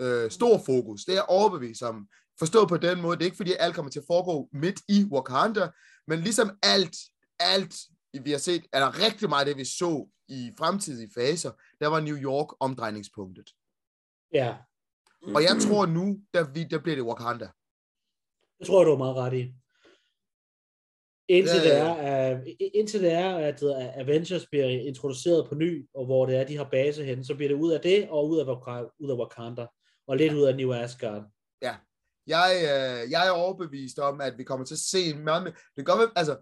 øh, 0.00 0.30
stor 0.30 0.58
fokus. 0.66 1.04
Det 1.04 1.12
er 1.12 1.16
jeg 1.16 1.24
overbevist 1.28 1.82
om. 1.82 2.08
Forstået 2.42 2.68
på 2.68 2.76
den 2.76 3.00
måde, 3.00 3.16
det 3.16 3.22
er 3.22 3.30
ikke 3.30 3.36
fordi 3.36 3.52
alt 3.58 3.74
kommer 3.74 3.90
til 3.90 4.00
at 4.00 4.04
foregå 4.06 4.48
midt 4.52 4.80
i 4.88 4.98
Wakanda, 5.12 5.68
men 6.06 6.20
ligesom 6.20 6.50
alt, 6.62 6.96
alt 7.40 7.74
vi 8.24 8.30
har 8.30 8.38
set, 8.38 8.64
er 8.72 8.80
der 8.80 9.04
rigtig 9.06 9.28
meget 9.28 9.46
det, 9.46 9.56
vi 9.56 9.64
så 9.64 10.08
i 10.28 10.52
fremtidige 10.58 11.10
faser, 11.14 11.50
der 11.80 11.88
var 11.88 12.00
New 12.00 12.16
York 12.16 12.48
omdrejningspunktet. 12.60 13.50
Ja, 14.34 14.56
Og 15.34 15.42
jeg 15.42 15.56
tror 15.60 15.86
nu, 15.86 16.20
der, 16.34 16.52
vi, 16.52 16.64
der 16.64 16.78
bliver 16.78 16.96
det 16.96 17.04
Wakanda. 17.04 17.48
det 18.58 18.66
tror 18.66 18.80
jeg, 18.80 18.86
du 18.86 18.92
er 18.92 18.98
meget 18.98 19.16
ret 19.16 19.34
i. 19.34 19.54
Indtil, 21.28 21.56
Ja, 21.56 21.64
det, 21.64 21.70
ja, 21.70 21.94
er, 21.98 22.40
uh, 22.40 22.46
indtil 22.74 23.02
det 23.02 23.12
er, 23.12 23.36
at 23.36 23.62
uh, 23.62 23.98
Avengers 23.98 24.46
bliver 24.46 24.66
introduceret 24.66 25.48
på 25.48 25.54
ny, 25.54 25.88
og 25.94 26.04
hvor 26.06 26.26
det 26.26 26.36
er, 26.36 26.44
de 26.44 26.56
har 26.56 26.64
base 26.64 27.04
henne, 27.04 27.24
så 27.24 27.34
bliver 27.34 27.48
det 27.48 27.60
ud 27.60 27.72
af 27.72 27.80
det, 27.80 28.08
og 28.08 28.28
ud 28.28 28.38
af, 28.38 28.44
ud 28.98 29.10
af 29.10 29.16
Wakanda, 29.16 29.66
og 30.06 30.16
lidt 30.16 30.32
ud 30.32 30.42
af 30.42 30.56
New 30.56 30.72
Asgard. 30.72 31.24
Jeg, 32.26 32.50
øh, 32.56 33.10
jeg 33.10 33.26
er 33.26 33.30
overbevist 33.30 33.98
om, 33.98 34.20
at 34.20 34.38
vi 34.38 34.44
kommer 34.44 34.66
til 34.66 34.74
at 34.74 34.78
se 34.78 35.14
meget 35.14 35.42
mere... 35.42 35.54
Det 35.76 35.86
være, 35.86 36.10
altså, 36.16 36.36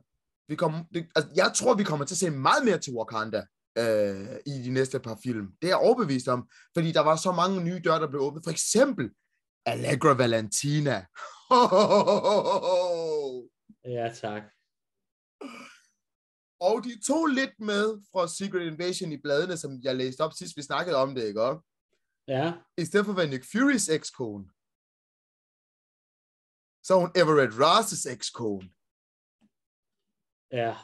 vi 0.48 0.56
kommer, 0.56 0.84
det, 0.94 1.06
altså, 1.16 1.30
jeg 1.36 1.52
tror, 1.54 1.74
vi 1.74 1.84
kommer 1.84 2.06
til 2.06 2.14
at 2.14 2.18
se 2.18 2.30
meget 2.30 2.64
mere 2.64 2.78
til 2.78 2.92
Wakanda 2.92 3.44
øh, 3.78 4.36
i 4.46 4.62
de 4.64 4.70
næste 4.70 5.00
par 5.00 5.18
film. 5.22 5.46
Det 5.62 5.64
er 5.64 5.68
jeg 5.68 5.76
overbevist 5.76 6.28
om, 6.28 6.48
fordi 6.74 6.92
der 6.92 7.00
var 7.00 7.16
så 7.16 7.32
mange 7.32 7.64
nye 7.64 7.80
døre, 7.84 8.00
der 8.00 8.08
blev 8.08 8.20
åbnet. 8.20 8.44
For 8.44 8.50
eksempel 8.50 9.10
Allegra 9.66 10.14
Valentina. 10.14 11.06
Ja, 13.84 14.12
tak. 14.14 14.42
Og 16.60 16.84
de 16.84 17.00
tog 17.06 17.26
lidt 17.26 17.60
med 17.60 18.02
fra 18.12 18.28
Secret 18.28 18.66
Invasion 18.66 19.12
i 19.12 19.16
bladene, 19.16 19.56
som 19.56 19.80
jeg 19.82 19.96
læste 19.96 20.20
op 20.20 20.32
sidst, 20.32 20.56
vi 20.56 20.62
snakkede 20.62 20.96
om 20.96 21.14
det, 21.14 21.24
ikke? 21.24 21.42
også? 21.42 21.62
Ja, 22.28 22.52
I 22.78 22.84
stedet 22.84 23.06
for 23.06 23.12
at 23.12 23.18
være 23.18 23.26
Nick 23.26 23.44
Fury's 23.44 23.92
ekskone, 23.92 24.44
så 26.82 26.94
er 26.94 26.98
hun 26.98 27.12
Everett 27.14 27.52
Ross' 27.54 28.12
ekskone. 28.12 28.68
ja. 30.52 30.76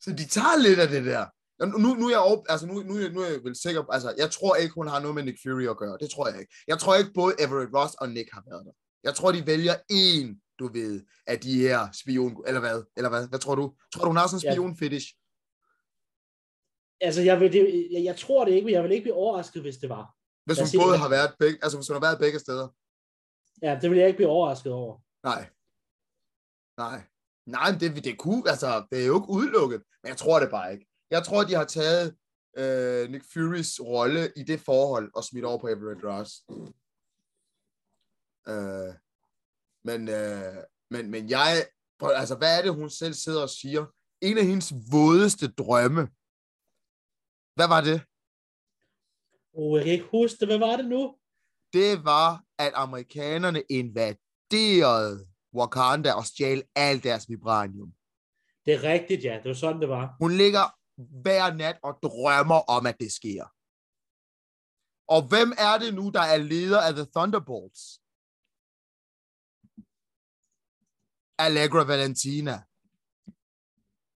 Så 0.00 0.10
de 0.12 0.26
tager 0.26 0.58
lidt 0.66 0.80
af 0.80 0.88
det 0.88 1.04
der. 1.04 1.26
Nu, 1.66 1.88
nu, 2.00 2.06
er 2.08 2.10
jeg 2.10 2.42
altså 2.48 2.66
nu, 2.66 2.74
nu, 2.74 2.94
nu 3.14 3.20
er 3.20 3.30
jeg 3.30 3.44
vel 3.44 3.56
sikker 3.56 3.82
på, 3.82 3.90
altså 3.90 4.14
jeg 4.18 4.30
tror 4.30 4.54
ikke, 4.56 4.74
hun 4.74 4.88
har 4.88 5.00
noget 5.00 5.14
med 5.14 5.22
Nick 5.22 5.38
Fury 5.42 5.66
at 5.70 5.76
gøre. 5.76 5.98
Det 6.00 6.10
tror 6.10 6.28
jeg 6.28 6.40
ikke. 6.40 6.54
Jeg 6.66 6.78
tror 6.78 6.94
ikke, 6.96 7.10
både 7.14 7.34
Everett 7.44 7.74
Ross 7.74 7.94
og 7.94 8.08
Nick 8.08 8.28
har 8.32 8.42
været 8.50 8.66
der. 8.66 8.72
Jeg 9.04 9.14
tror, 9.14 9.32
de 9.32 9.46
vælger 9.46 9.74
en, 9.90 10.42
du 10.58 10.72
ved, 10.72 11.04
af 11.26 11.40
de 11.40 11.60
her 11.60 11.80
spion, 12.00 12.44
eller 12.46 12.60
hvad? 12.60 12.78
Eller 12.96 13.10
hvad? 13.10 13.28
Hvad 13.28 13.38
tror 13.38 13.54
du? 13.54 13.74
Tror 13.92 14.02
du, 14.04 14.08
hun 14.08 14.16
har 14.16 14.26
sådan 14.26 14.38
en 14.38 14.48
Ja. 14.48 14.52
spion 14.54 14.76
fetish? 14.76 15.08
Altså, 17.00 17.20
jeg, 17.22 17.40
vil, 17.40 17.52
det, 17.52 17.88
jeg, 17.92 18.04
jeg 18.04 18.16
tror 18.16 18.44
det 18.44 18.52
ikke, 18.52 18.64
men 18.64 18.74
jeg 18.74 18.82
vil 18.84 18.92
ikke 18.92 19.02
blive 19.02 19.14
overrasket, 19.24 19.62
hvis 19.62 19.76
det 19.76 19.88
var. 19.88 20.04
Hvis 20.46 20.58
hun 20.58 20.68
både 20.84 20.98
har 20.98 21.08
været 21.08 21.30
begge, 21.38 21.58
altså 21.64 21.78
hvis 21.78 21.88
hun 21.88 21.94
har 21.94 22.04
været 22.08 22.18
begge 22.24 22.38
steder. 22.38 22.68
Ja, 23.62 23.78
det 23.82 23.90
vil 23.90 23.98
jeg 23.98 24.06
ikke 24.06 24.16
blive 24.16 24.28
overrasket 24.28 24.72
over. 24.72 24.98
Nej. 25.22 25.50
Nej. 26.76 27.02
Nej, 27.46 27.70
det, 27.80 28.04
det 28.04 28.18
kunne, 28.18 28.42
altså, 28.50 28.86
det 28.90 29.02
er 29.02 29.06
jo 29.06 29.16
ikke 29.16 29.30
udelukket, 29.30 29.82
men 30.02 30.08
jeg 30.08 30.16
tror 30.16 30.40
det 30.40 30.50
bare 30.50 30.72
ikke. 30.72 30.86
Jeg 31.10 31.24
tror, 31.24 31.44
de 31.44 31.54
har 31.54 31.64
taget 31.64 32.16
øh, 32.58 33.10
Nick 33.10 33.24
Furys 33.32 33.80
rolle 33.80 34.32
i 34.36 34.42
det 34.42 34.60
forhold 34.60 35.10
og 35.14 35.24
smidt 35.24 35.44
over 35.44 35.58
på 35.58 35.68
Everett 35.68 36.04
Ross. 36.04 36.32
Øh, 38.48 38.94
men, 39.84 40.08
øh, 40.08 40.64
men, 40.90 41.10
men 41.10 41.30
jeg, 41.30 41.66
altså, 42.00 42.34
hvad 42.34 42.58
er 42.58 42.62
det, 42.62 42.74
hun 42.74 42.90
selv 42.90 43.14
sidder 43.14 43.42
og 43.42 43.50
siger? 43.50 43.86
En 44.20 44.38
af 44.38 44.46
hendes 44.46 44.72
vådeste 44.92 45.46
drømme. 45.48 46.08
Hvad 47.54 47.68
var 47.68 47.80
det? 47.80 48.00
Oh, 49.52 49.76
jeg 49.76 49.84
kan 49.84 49.92
ikke 49.92 50.08
huske 50.10 50.36
det. 50.40 50.48
Hvad 50.48 50.58
var 50.58 50.76
det 50.76 50.86
nu? 50.88 51.17
Det 51.72 52.04
var, 52.04 52.44
at 52.58 52.72
amerikanerne 52.74 53.62
invaderede 53.70 55.28
Wakanda 55.54 56.12
og 56.12 56.24
stjal 56.26 56.62
alt 56.74 57.04
deres 57.04 57.28
vibranium. 57.28 57.92
Det 58.66 58.74
er 58.74 58.82
rigtigt, 58.82 59.24
ja. 59.24 59.34
Det 59.42 59.48
var 59.48 59.54
sådan, 59.54 59.80
det 59.80 59.88
var. 59.88 60.16
Hun 60.20 60.32
ligger 60.32 60.64
hver 61.22 61.54
nat 61.54 61.78
og 61.82 61.98
drømmer 62.02 62.60
om, 62.76 62.86
at 62.86 62.96
det 63.00 63.12
sker. 63.12 63.44
Og 65.14 65.28
hvem 65.28 65.52
er 65.58 65.78
det 65.78 65.94
nu, 65.94 66.10
der 66.10 66.20
er 66.20 66.36
leder 66.36 66.80
af 66.80 66.92
The 66.94 67.06
Thunderbolts? 67.16 68.00
Allegra 71.38 71.84
Valentina. 71.84 72.62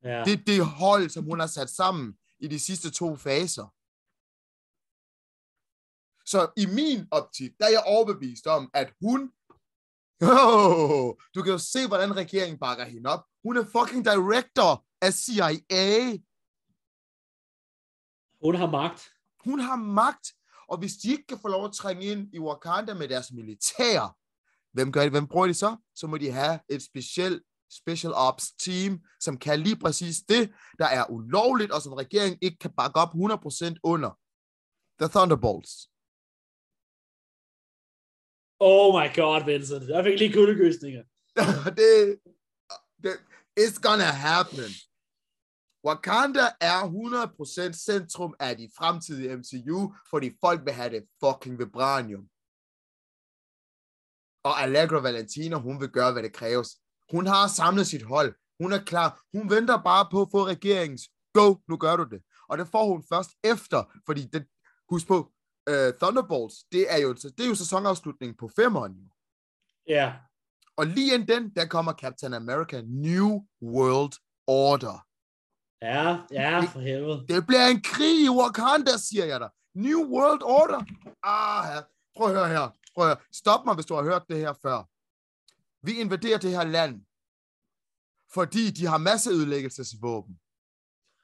Ja. 0.04 0.24
Det 0.24 0.34
er 0.34 0.44
det 0.46 0.66
hold, 0.66 1.10
som 1.10 1.24
hun 1.24 1.40
har 1.40 1.48
sat 1.48 1.70
sammen 1.70 2.18
i 2.40 2.48
de 2.48 2.60
sidste 2.60 2.92
to 2.92 3.16
faser. 3.16 3.76
Så 6.32 6.40
i 6.58 6.66
min 6.66 7.08
optik, 7.12 7.52
der 7.60 7.66
er 7.66 7.70
jeg 7.70 7.84
overbevist 7.86 8.48
om, 8.48 8.70
at 8.74 8.94
hun... 9.02 9.20
Oh, 10.22 11.10
du 11.36 11.44
kan 11.44 11.52
jo 11.52 11.58
se, 11.58 11.88
hvordan 11.88 12.16
regeringen 12.16 12.60
bakker 12.60 12.86
hende 12.86 13.10
op. 13.10 13.24
Hun 13.44 13.58
er 13.58 13.66
fucking 13.76 14.06
director 14.06 14.86
af 15.02 15.14
CIA. 15.14 16.18
Hun 18.44 18.56
har 18.56 18.70
magt. 18.80 19.02
Hun 19.46 19.60
har 19.60 19.76
magt. 19.76 20.28
Og 20.68 20.78
hvis 20.78 20.94
de 20.94 21.12
ikke 21.12 21.28
kan 21.28 21.40
få 21.40 21.48
lov 21.48 21.66
at 21.66 21.74
trænge 21.74 22.06
ind 22.06 22.34
i 22.34 22.40
Wakanda 22.40 22.94
med 22.94 23.08
deres 23.08 23.32
militær, 23.32 24.18
hvem 24.74 24.92
gør 24.92 25.02
det? 25.02 25.12
Hvem 25.12 25.28
bruger 25.28 25.48
de 25.48 25.54
så? 25.54 25.78
Så 25.96 26.08
må 26.08 26.18
de 26.18 26.32
have 26.32 26.60
et 26.70 26.84
specielt 26.84 27.44
special 27.72 28.14
ops 28.14 28.52
team, 28.52 29.00
som 29.20 29.38
kan 29.38 29.60
lige 29.60 29.80
præcis 29.80 30.18
det, 30.30 30.54
der 30.80 30.86
er 30.86 31.10
ulovligt, 31.10 31.72
og 31.72 31.82
som 31.82 31.94
regeringen 31.94 32.40
ikke 32.42 32.58
kan 32.58 32.74
bakke 32.78 33.00
op 33.00 33.10
100% 33.10 33.76
under. 33.84 34.20
The 35.00 35.10
Thunderbolts. 35.10 35.92
Oh 38.64 38.88
my 39.00 39.08
god, 39.22 39.46
Vincent. 39.46 39.90
Jeg 39.90 40.04
fik 40.04 40.20
lige 40.20 40.34
kuldegysninger. 40.34 41.04
det, 41.80 42.20
det, 43.04 43.14
it's 43.60 43.80
gonna 43.86 44.12
happen. 44.28 44.70
Wakanda 45.88 46.46
er 46.72 46.80
100% 47.70 47.74
centrum 47.74 48.34
af 48.40 48.58
de 48.58 48.70
fremtidige 48.78 49.36
MCU, 49.36 49.96
fordi 50.10 50.28
folk 50.44 50.66
vil 50.66 50.74
have 50.74 50.90
det 50.96 51.04
fucking 51.24 51.60
vibranium. 51.60 52.24
Og 54.44 54.54
Allegra 54.64 55.00
Valentina, 55.08 55.56
hun 55.56 55.82
vil 55.82 55.90
gøre, 55.90 56.12
hvad 56.12 56.24
det 56.24 56.34
kræves. 56.34 56.70
Hun 57.12 57.28
har 57.28 57.48
samlet 57.48 57.88
sit 57.88 58.04
hold. 58.04 58.36
Hun 58.62 58.72
er 58.74 58.84
klar. 58.84 59.22
Hun 59.34 59.50
venter 59.50 59.78
bare 59.84 60.08
på 60.12 60.22
at 60.22 60.28
få 60.32 60.48
regeringens 60.48 61.04
go, 61.34 61.56
nu 61.70 61.78
gør 61.78 61.96
du 61.96 62.04
det. 62.04 62.22
Og 62.50 62.58
det 62.58 62.68
får 62.68 62.86
hun 62.92 63.04
først 63.10 63.32
efter, 63.44 63.80
fordi 64.06 64.22
det, 64.34 64.46
husk 64.90 65.08
på, 65.08 65.32
uh, 65.70 65.94
Thunderbolts, 66.02 66.56
det 66.72 66.94
er, 66.94 66.98
jo, 66.98 67.14
det 67.14 67.40
er 67.40 67.48
jo 67.48 67.56
sæsonafslutningen 67.56 68.38
på 68.38 68.50
femmeren. 68.56 68.94
jo. 68.94 69.10
Ja. 69.88 70.14
Og 70.78 70.86
lige 70.86 71.14
inden 71.14 71.28
den, 71.28 71.56
der 71.56 71.66
kommer 71.66 71.94
Captain 71.94 72.34
America 72.34 72.82
New 72.82 73.46
World 73.62 74.14
Order. 74.48 75.08
Ja, 75.82 76.18
ja, 76.32 76.60
for 76.74 76.80
helvede. 76.80 77.26
Det 77.28 77.48
bliver 77.48 77.68
en 77.68 77.82
krig 77.82 78.26
i 78.26 78.30
Wakanda, 78.30 78.92
siger 78.98 79.26
jeg 79.26 79.40
dig. 79.40 79.50
New 79.76 80.00
World 80.00 80.44
Order. 80.44 80.82
Ah, 81.24 81.76
ja. 81.76 81.82
Prøv 82.16 82.28
at 82.28 82.34
høre 82.34 82.48
her. 82.48 82.70
Prøv 82.96 83.04
at 83.04 83.10
høre. 83.10 83.18
Stop 83.34 83.66
mig, 83.66 83.76
hvis 83.76 83.86
du 83.86 83.94
har 83.96 84.04
hørt 84.04 84.24
det 84.30 84.38
her 84.38 84.54
før. 84.54 84.84
Vi 85.86 85.92
invaderer 86.00 86.38
det 86.38 86.52
her 86.52 86.64
land, 86.64 87.06
fordi 88.34 88.72
de 88.72 88.86
har 88.86 88.98
masseødelæggelsesvåben. 88.98 90.40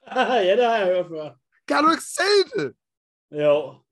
ja, 0.48 0.56
det 0.56 0.64
har 0.64 0.76
jeg 0.76 0.86
hørt 0.86 1.06
før. 1.06 1.34
Kan 1.68 1.84
du 1.84 1.90
ikke 1.90 2.08
se 2.18 2.32
det? 2.56 2.74
Jo. 3.30 3.82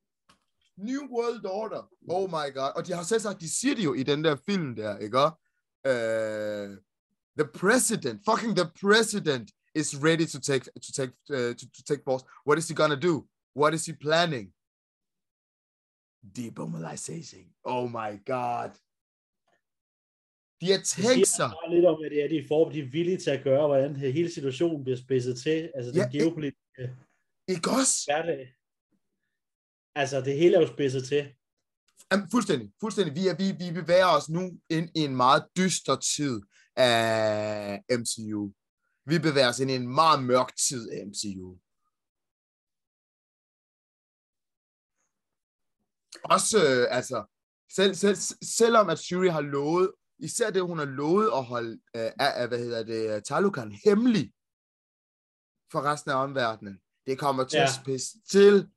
New 0.78 1.02
World 1.16 1.46
Order. 1.46 1.82
Oh 2.08 2.28
my 2.30 2.46
god. 2.54 2.70
Og 2.76 2.86
de 2.86 2.92
har 2.92 3.02
selv 3.02 3.20
sagt, 3.20 3.40
de 3.40 3.50
siger 3.58 3.74
det 3.74 3.84
jo 3.84 3.94
i 3.94 4.02
den 4.02 4.24
der 4.24 4.36
film 4.36 4.76
der, 4.76 4.98
ikke? 4.98 5.18
Uh, 5.92 6.76
the 7.40 7.48
president, 7.60 8.22
fucking 8.30 8.56
the 8.56 8.68
president 8.80 9.50
is 9.74 9.88
ready 10.04 10.26
to 10.34 10.38
take 10.40 10.64
to 10.86 10.90
take 10.98 11.12
uh, 11.30 11.54
to, 11.58 11.64
to 11.76 11.82
take 11.88 12.02
force. 12.04 12.24
What 12.46 12.58
is 12.58 12.68
he 12.68 12.74
gonna 12.74 13.00
do? 13.08 13.14
What 13.56 13.74
is 13.74 13.86
he 13.86 13.94
planning? 14.06 14.52
Demobilization. 16.36 17.44
Oh 17.64 17.84
my 17.90 18.10
god. 18.32 18.70
De 20.60 20.66
har 20.72 20.78
Det 20.78 20.86
tænkt 20.86 21.28
sig. 21.28 21.48
bare 21.56 21.74
lidt 21.74 21.86
om, 21.86 21.98
at 22.04 22.10
det 22.10 22.24
er, 22.24 22.28
de 22.28 22.44
får, 22.48 22.70
de 22.70 22.78
er 22.80 22.90
villige 22.90 23.18
til 23.18 23.30
at 23.30 23.44
gøre, 23.44 23.66
hvordan 23.66 23.96
hele 23.96 24.30
situationen 24.30 24.84
bliver 24.84 24.96
spidset 24.96 25.38
til. 25.38 25.72
Altså 25.74 25.92
ja, 25.94 26.08
geopolitiske 26.18 26.82
Ikke 27.48 27.70
også? 27.70 27.96
hverdag. 28.06 28.54
Altså 29.96 30.20
det 30.20 30.36
hele 30.36 30.56
er 30.56 30.60
jo 30.60 30.66
spidset 30.66 31.04
til. 31.08 31.34
Jamen, 32.12 32.30
fuldstændig, 32.30 32.72
fuldstændig. 32.80 33.14
Vi, 33.14 33.28
er, 33.28 33.36
vi, 33.42 33.64
vi 33.64 33.80
bevæger 33.80 34.06
os 34.06 34.28
nu 34.28 34.42
ind 34.70 34.88
i 34.94 35.00
en 35.00 35.16
meget 35.16 35.42
dyster 35.56 35.96
tid 35.96 36.40
af 36.76 37.84
MCU. 37.90 38.52
Vi 39.10 39.18
bevæger 39.18 39.48
os 39.48 39.60
ind 39.60 39.70
i 39.70 39.74
en 39.74 39.88
meget 39.88 40.22
mørk 40.22 40.56
tid 40.56 40.90
af 40.90 41.06
MCU. 41.06 41.48
Også, 46.34 46.56
øh, 46.68 46.96
altså, 46.98 47.18
selv, 47.76 47.94
selv, 47.94 48.16
selvom 48.58 48.88
at 48.88 48.98
Shuri 48.98 49.28
har 49.28 49.40
lovet, 49.40 49.92
især 50.18 50.50
det, 50.50 50.62
hun 50.62 50.78
har 50.78 50.84
lovet 50.84 51.30
at 51.38 51.44
holde, 51.44 51.72
øh, 51.96 52.10
af, 52.20 52.48
hvad 52.48 52.58
hedder 52.58 52.82
det, 52.82 53.24
Talukan 53.24 53.78
hemmelig 53.84 54.32
for 55.72 55.80
resten 55.82 56.10
af 56.10 56.14
omverdenen, 56.14 56.78
det 57.06 57.18
kommer 57.18 57.44
til. 57.44 57.56
Ja. 57.56 57.62
at 57.62 57.74
spidse 57.82 58.18
til 58.30 58.68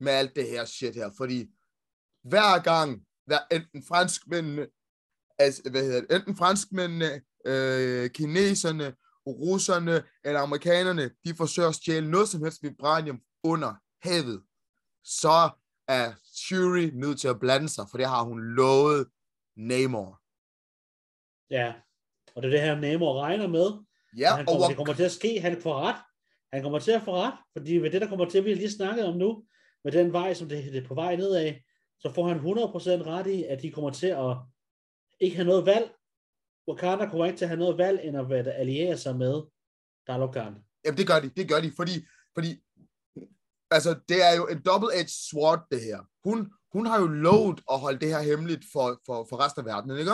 med 0.00 0.12
alt 0.12 0.36
det 0.36 0.48
her 0.48 0.64
shit 0.64 0.94
her, 0.94 1.10
fordi 1.16 1.46
hver 2.22 2.62
gang, 2.62 3.02
hver, 3.26 3.38
enten 3.52 3.82
franskmændene, 3.82 4.66
altså, 5.38 5.70
hvad 5.70 5.82
hedder 5.82 6.00
det, 6.00 6.16
enten 6.16 6.36
franskmændene, 6.36 7.22
øh, 7.46 8.10
kineserne, 8.10 8.94
russerne 9.26 10.02
eller 10.24 10.40
amerikanerne, 10.40 11.10
de 11.24 11.34
forsøger 11.34 11.68
at 11.68 11.74
stjæle 11.74 12.10
noget 12.10 12.28
som 12.28 12.42
helst 12.42 12.62
vibranium 12.62 13.20
under 13.44 13.74
havet, 14.02 14.42
så 15.04 15.50
er 15.88 16.12
Shuri 16.34 16.90
nødt 16.90 17.20
til 17.20 17.28
at 17.28 17.40
blande 17.40 17.68
sig, 17.68 17.84
for 17.90 17.98
det 17.98 18.06
har 18.06 18.22
hun 18.22 18.54
lovet 18.54 19.06
Namor. 19.56 20.20
Ja. 21.50 21.74
Og 22.34 22.42
det 22.42 22.48
er 22.48 22.52
det 22.52 22.60
her, 22.60 22.80
Namor 22.80 23.20
regner 23.20 23.48
med. 23.48 23.84
Ja, 24.16 24.36
han 24.36 24.40
og 24.40 24.46
kommer, 24.46 24.64
Wak- 24.64 24.68
det 24.68 24.76
kommer 24.76 24.94
til 24.94 25.02
at 25.02 25.12
ske. 25.12 25.40
Han 25.40 25.62
får 25.62 25.80
ret. 25.80 25.96
Han 26.52 26.62
kommer 26.62 26.78
til 26.78 26.90
at 26.90 27.02
få 27.02 27.16
ret. 27.16 27.34
Fordi 27.56 27.76
ved 27.76 27.90
det, 27.90 28.00
der 28.00 28.08
kommer 28.08 28.28
til, 28.28 28.44
vi 28.44 28.54
lige 28.54 28.70
snakket 28.70 29.04
om 29.04 29.16
nu, 29.16 29.44
med 29.86 29.92
den 29.92 30.12
vej, 30.12 30.34
som 30.34 30.48
det, 30.48 30.64
det 30.64 30.82
er 30.82 30.88
på 30.88 30.94
vej 30.94 31.16
nedad, 31.16 31.54
så 31.98 32.12
får 32.12 32.28
han 32.28 32.38
100% 32.38 32.42
ret 33.06 33.26
i, 33.26 33.44
at 33.44 33.62
de 33.62 33.72
kommer 33.72 33.90
til 33.90 34.06
at 34.06 34.36
ikke 35.20 35.36
have 35.36 35.48
noget 35.48 35.66
valg. 35.66 35.90
Wakanda 36.68 37.08
kommer 37.08 37.26
ikke 37.26 37.38
til 37.38 37.44
at 37.44 37.48
have 37.48 37.58
noget 37.58 37.78
valg, 37.78 38.00
end 38.04 38.16
at 38.16 38.48
alliere 38.48 38.98
sig 38.98 39.16
med 39.16 39.42
Dalokan. 40.06 40.54
Jamen, 40.84 40.98
det 40.98 41.06
gør 41.06 41.20
de, 41.20 41.28
det 41.28 41.48
gør 41.48 41.60
de, 41.60 41.72
fordi, 41.76 42.06
fordi 42.34 42.62
altså, 43.70 44.00
det 44.08 44.24
er 44.24 44.36
jo 44.36 44.46
en 44.46 44.58
double-edged 44.68 45.28
sword, 45.30 45.66
det 45.70 45.80
her. 45.80 46.00
Hun, 46.24 46.52
hun 46.72 46.86
har 46.86 47.00
jo 47.00 47.06
lovet 47.06 47.60
at 47.72 47.80
holde 47.80 48.00
det 48.00 48.08
her 48.08 48.22
hemmeligt 48.22 48.64
for, 48.72 49.00
for, 49.06 49.26
for 49.28 49.44
resten 49.44 49.60
af 49.60 49.66
verdenen, 49.66 49.98
ikke? 49.98 50.12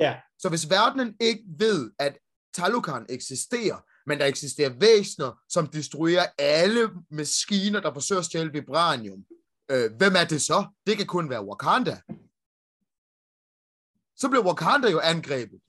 Ja, 0.00 0.20
Så 0.38 0.48
hvis 0.48 0.70
verdenen 0.70 1.16
ikke 1.20 1.44
ved, 1.58 1.90
at 1.98 2.18
Talokan 2.54 3.06
eksisterer, 3.08 3.78
men 4.06 4.18
der 4.18 4.26
eksisterer 4.26 4.78
væsener, 4.80 5.42
som 5.48 5.66
destruerer 5.66 6.26
alle 6.38 6.90
maskiner, 7.10 7.80
der 7.80 7.92
forsøger 7.94 8.20
at 8.20 8.26
stjæle 8.26 8.52
vibranium, 8.52 9.24
øh, 9.70 9.92
hvem 9.96 10.12
er 10.16 10.24
det 10.24 10.42
så? 10.42 10.66
Det 10.86 10.96
kan 10.96 11.06
kun 11.06 11.30
være 11.30 11.44
Wakanda. 11.44 12.00
Så 14.16 14.28
bliver 14.28 14.44
Wakanda 14.44 14.90
jo 14.90 15.00
angrebet. 15.00 15.60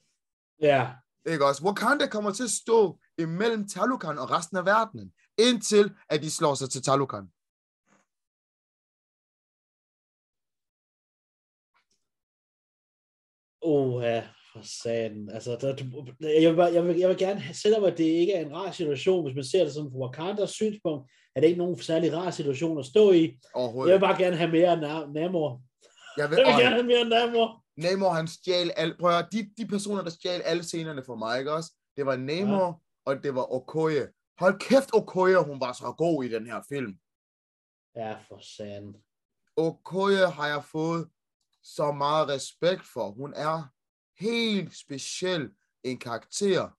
ja, 0.62 0.92
Ikke 1.26 1.46
også? 1.46 1.64
Wakanda 1.64 2.08
kommer 2.08 2.32
til 2.32 2.44
at 2.44 2.50
stå 2.50 3.00
imellem 3.18 3.68
Talokan 3.68 4.18
og 4.18 4.32
resten 4.32 4.58
af 4.58 4.66
verdenen, 4.66 5.14
indtil 5.38 5.96
at 6.10 6.22
de 6.22 6.32
slår 6.32 6.56
sig 6.56 6.70
til 6.70 6.82
Talokan. 6.84 7.28
oh, 13.66 14.04
ja. 14.04 14.24
For 14.56 14.64
satan. 14.64 15.30
Altså, 15.34 15.58
der, 15.62 15.68
jeg, 16.42 16.58
vil, 16.58 16.74
jeg, 16.74 16.86
vil, 16.86 16.98
jeg 16.98 17.10
vil 17.10 17.18
gerne, 17.18 17.44
selvom 17.54 17.84
at 17.84 17.98
det 17.98 18.04
ikke 18.04 18.34
er 18.34 18.46
en 18.46 18.56
rar 18.56 18.72
situation, 18.72 19.24
hvis 19.26 19.36
man 19.36 19.44
ser 19.44 19.64
det 19.64 19.74
sådan 19.74 19.92
fra 19.92 20.00
Wakandas 20.00 20.50
synspunkt, 20.50 21.12
er 21.36 21.40
det 21.42 21.48
ikke 21.48 21.58
nogen 21.58 21.82
særlig 21.82 22.14
rar 22.14 22.32
situation 22.32 22.80
at 22.80 22.86
stå 22.86 23.12
i. 23.12 23.40
Jeg 23.56 23.94
vil 23.94 24.00
bare 24.00 24.18
gerne 24.18 24.36
have 24.36 24.52
mere 24.52 24.78
Namor. 25.14 25.62
jeg 26.18 26.30
vil, 26.30 26.38
Jeg 26.38 26.46
vil 26.46 26.64
gerne 26.64 26.76
have 26.76 26.84
mere 26.84 27.06
Namor. 27.06 27.64
Namor, 27.78 28.10
han 28.10 28.28
stjal 28.28 28.72
alle, 28.76 28.96
prøv 29.00 29.10
at 29.10 29.16
høre, 29.16 29.28
de, 29.32 29.50
de 29.58 29.68
personer, 29.68 30.04
der 30.04 30.10
stjal 30.10 30.42
alle 30.42 30.64
scenerne 30.64 31.04
for 31.06 31.16
mig, 31.16 31.40
ikke 31.40 31.54
også? 31.54 31.72
Det 31.98 32.06
var 32.06 32.16
Namor, 32.16 32.66
ja. 32.66 33.12
og 33.12 33.24
det 33.24 33.36
var 33.36 33.54
Okoye. 33.54 34.08
Hold 34.40 34.60
kæft, 34.60 34.90
Okoye, 34.94 35.38
hun 35.44 35.60
var 35.60 35.74
så 35.74 35.94
god 35.98 36.24
i 36.24 36.28
den 36.28 36.46
her 36.46 36.62
film. 36.70 36.94
Ja, 37.96 38.14
for 38.28 38.40
satan. 38.42 38.96
Okoye 39.58 40.28
har 40.28 40.48
jeg 40.48 40.64
fået 40.64 41.08
så 41.64 41.92
meget 41.92 42.28
respekt 42.28 42.86
for. 42.94 43.12
Hun 43.12 43.34
er 43.36 43.75
helt 44.20 44.76
speciel 44.76 45.52
en 45.84 46.00
karakter, 46.00 46.70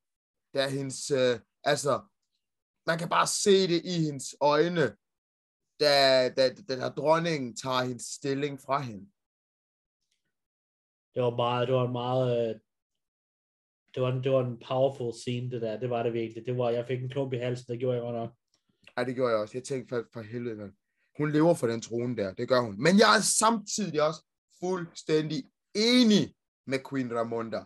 der 0.55 0.69
hendes, 0.69 1.11
øh, 1.11 1.41
altså, 1.65 2.03
man 2.87 2.99
kan 2.99 3.09
bare 3.09 3.27
se 3.27 3.69
det 3.69 3.81
i 3.85 4.05
hendes 4.07 4.37
øjne, 4.41 4.97
da, 5.81 6.29
da, 6.37 6.55
da, 6.69 6.77
da 6.81 6.89
dronningen 6.89 7.57
tager 7.57 7.83
hendes 7.83 8.07
stilling 8.07 8.61
fra 8.61 8.81
hende. 8.81 9.07
Det 11.15 11.23
var 11.23 11.37
meget, 11.37 11.69
det 11.69 11.75
var 11.75 11.87
en 11.87 11.93
meget, 11.93 12.27
øh, 12.39 12.61
det 13.95 14.03
var 14.03 14.13
en, 14.13 14.25
det 14.25 14.33
var 14.33 14.45
en 14.45 14.63
powerful 14.69 15.13
scene, 15.13 15.51
det 15.51 15.63
der. 15.63 15.81
Det 15.81 15.91
var 15.91 16.03
det 16.03 16.13
virkelig. 16.13 16.47
Det 16.47 16.59
var, 16.59 16.71
jeg 16.71 16.87
fik 16.87 17.03
en 17.03 17.09
klump 17.09 17.33
i 17.33 17.37
halsen, 17.37 17.73
det 17.73 17.81
gjorde 17.81 17.97
jeg 17.97 18.03
godt 18.03 18.17
nok. 18.17 18.33
Ej, 18.97 19.05
det 19.05 19.15
gjorde 19.15 19.33
jeg 19.33 19.41
også. 19.41 19.59
Jeg 19.59 19.65
tænkte 19.65 19.89
for, 19.89 20.05
for 20.13 20.23
helvede, 20.23 20.57
mand. 20.57 20.73
Hun 21.19 21.33
lever 21.33 21.55
for 21.55 21.67
den 21.67 21.81
trone 21.81 22.17
der. 22.17 22.35
Det 22.35 22.49
gør 22.49 22.61
hun. 22.61 22.83
Men 22.83 22.99
jeg 22.99 23.17
er 23.17 23.21
samtidig 23.21 24.03
også 24.03 24.23
fuldstændig 24.61 25.45
enig 25.75 26.36
med 26.67 26.79
Queen 26.91 27.19
Ramonda. 27.19 27.65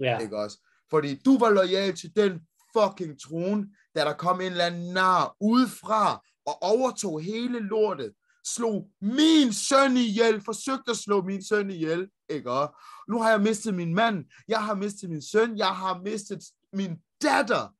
Ja, 0.00 0.18
Ikke 0.18 0.38
også? 0.38 0.58
Fordi 0.90 1.14
du 1.14 1.38
var 1.38 1.50
lojal 1.50 1.96
til 1.96 2.16
den 2.16 2.40
fucking 2.72 3.20
trone, 3.20 3.68
da 3.94 4.00
der 4.04 4.12
kom 4.12 4.40
en 4.40 4.46
eller 4.46 4.64
anden 4.64 4.92
nar 4.94 5.36
udefra 5.40 6.26
og 6.46 6.62
overtog 6.62 7.20
hele 7.20 7.58
lortet. 7.58 8.14
Slog 8.46 8.90
min 9.00 9.52
søn 9.52 9.96
ihjel, 9.96 10.40
forsøgte 10.44 10.90
at 10.90 10.96
slå 10.96 11.22
min 11.22 11.44
søn 11.44 11.70
ihjel, 11.70 12.10
ikke 12.28 12.50
også? 12.50 12.72
Nu 13.08 13.22
har 13.22 13.30
jeg 13.30 13.40
mistet 13.40 13.74
min 13.74 13.94
mand, 13.94 14.24
jeg 14.48 14.64
har 14.64 14.74
mistet 14.74 15.10
min 15.10 15.22
søn, 15.22 15.58
jeg 15.58 15.76
har 15.76 16.00
mistet 16.02 16.44
min 16.72 16.96
datter. 17.22 17.74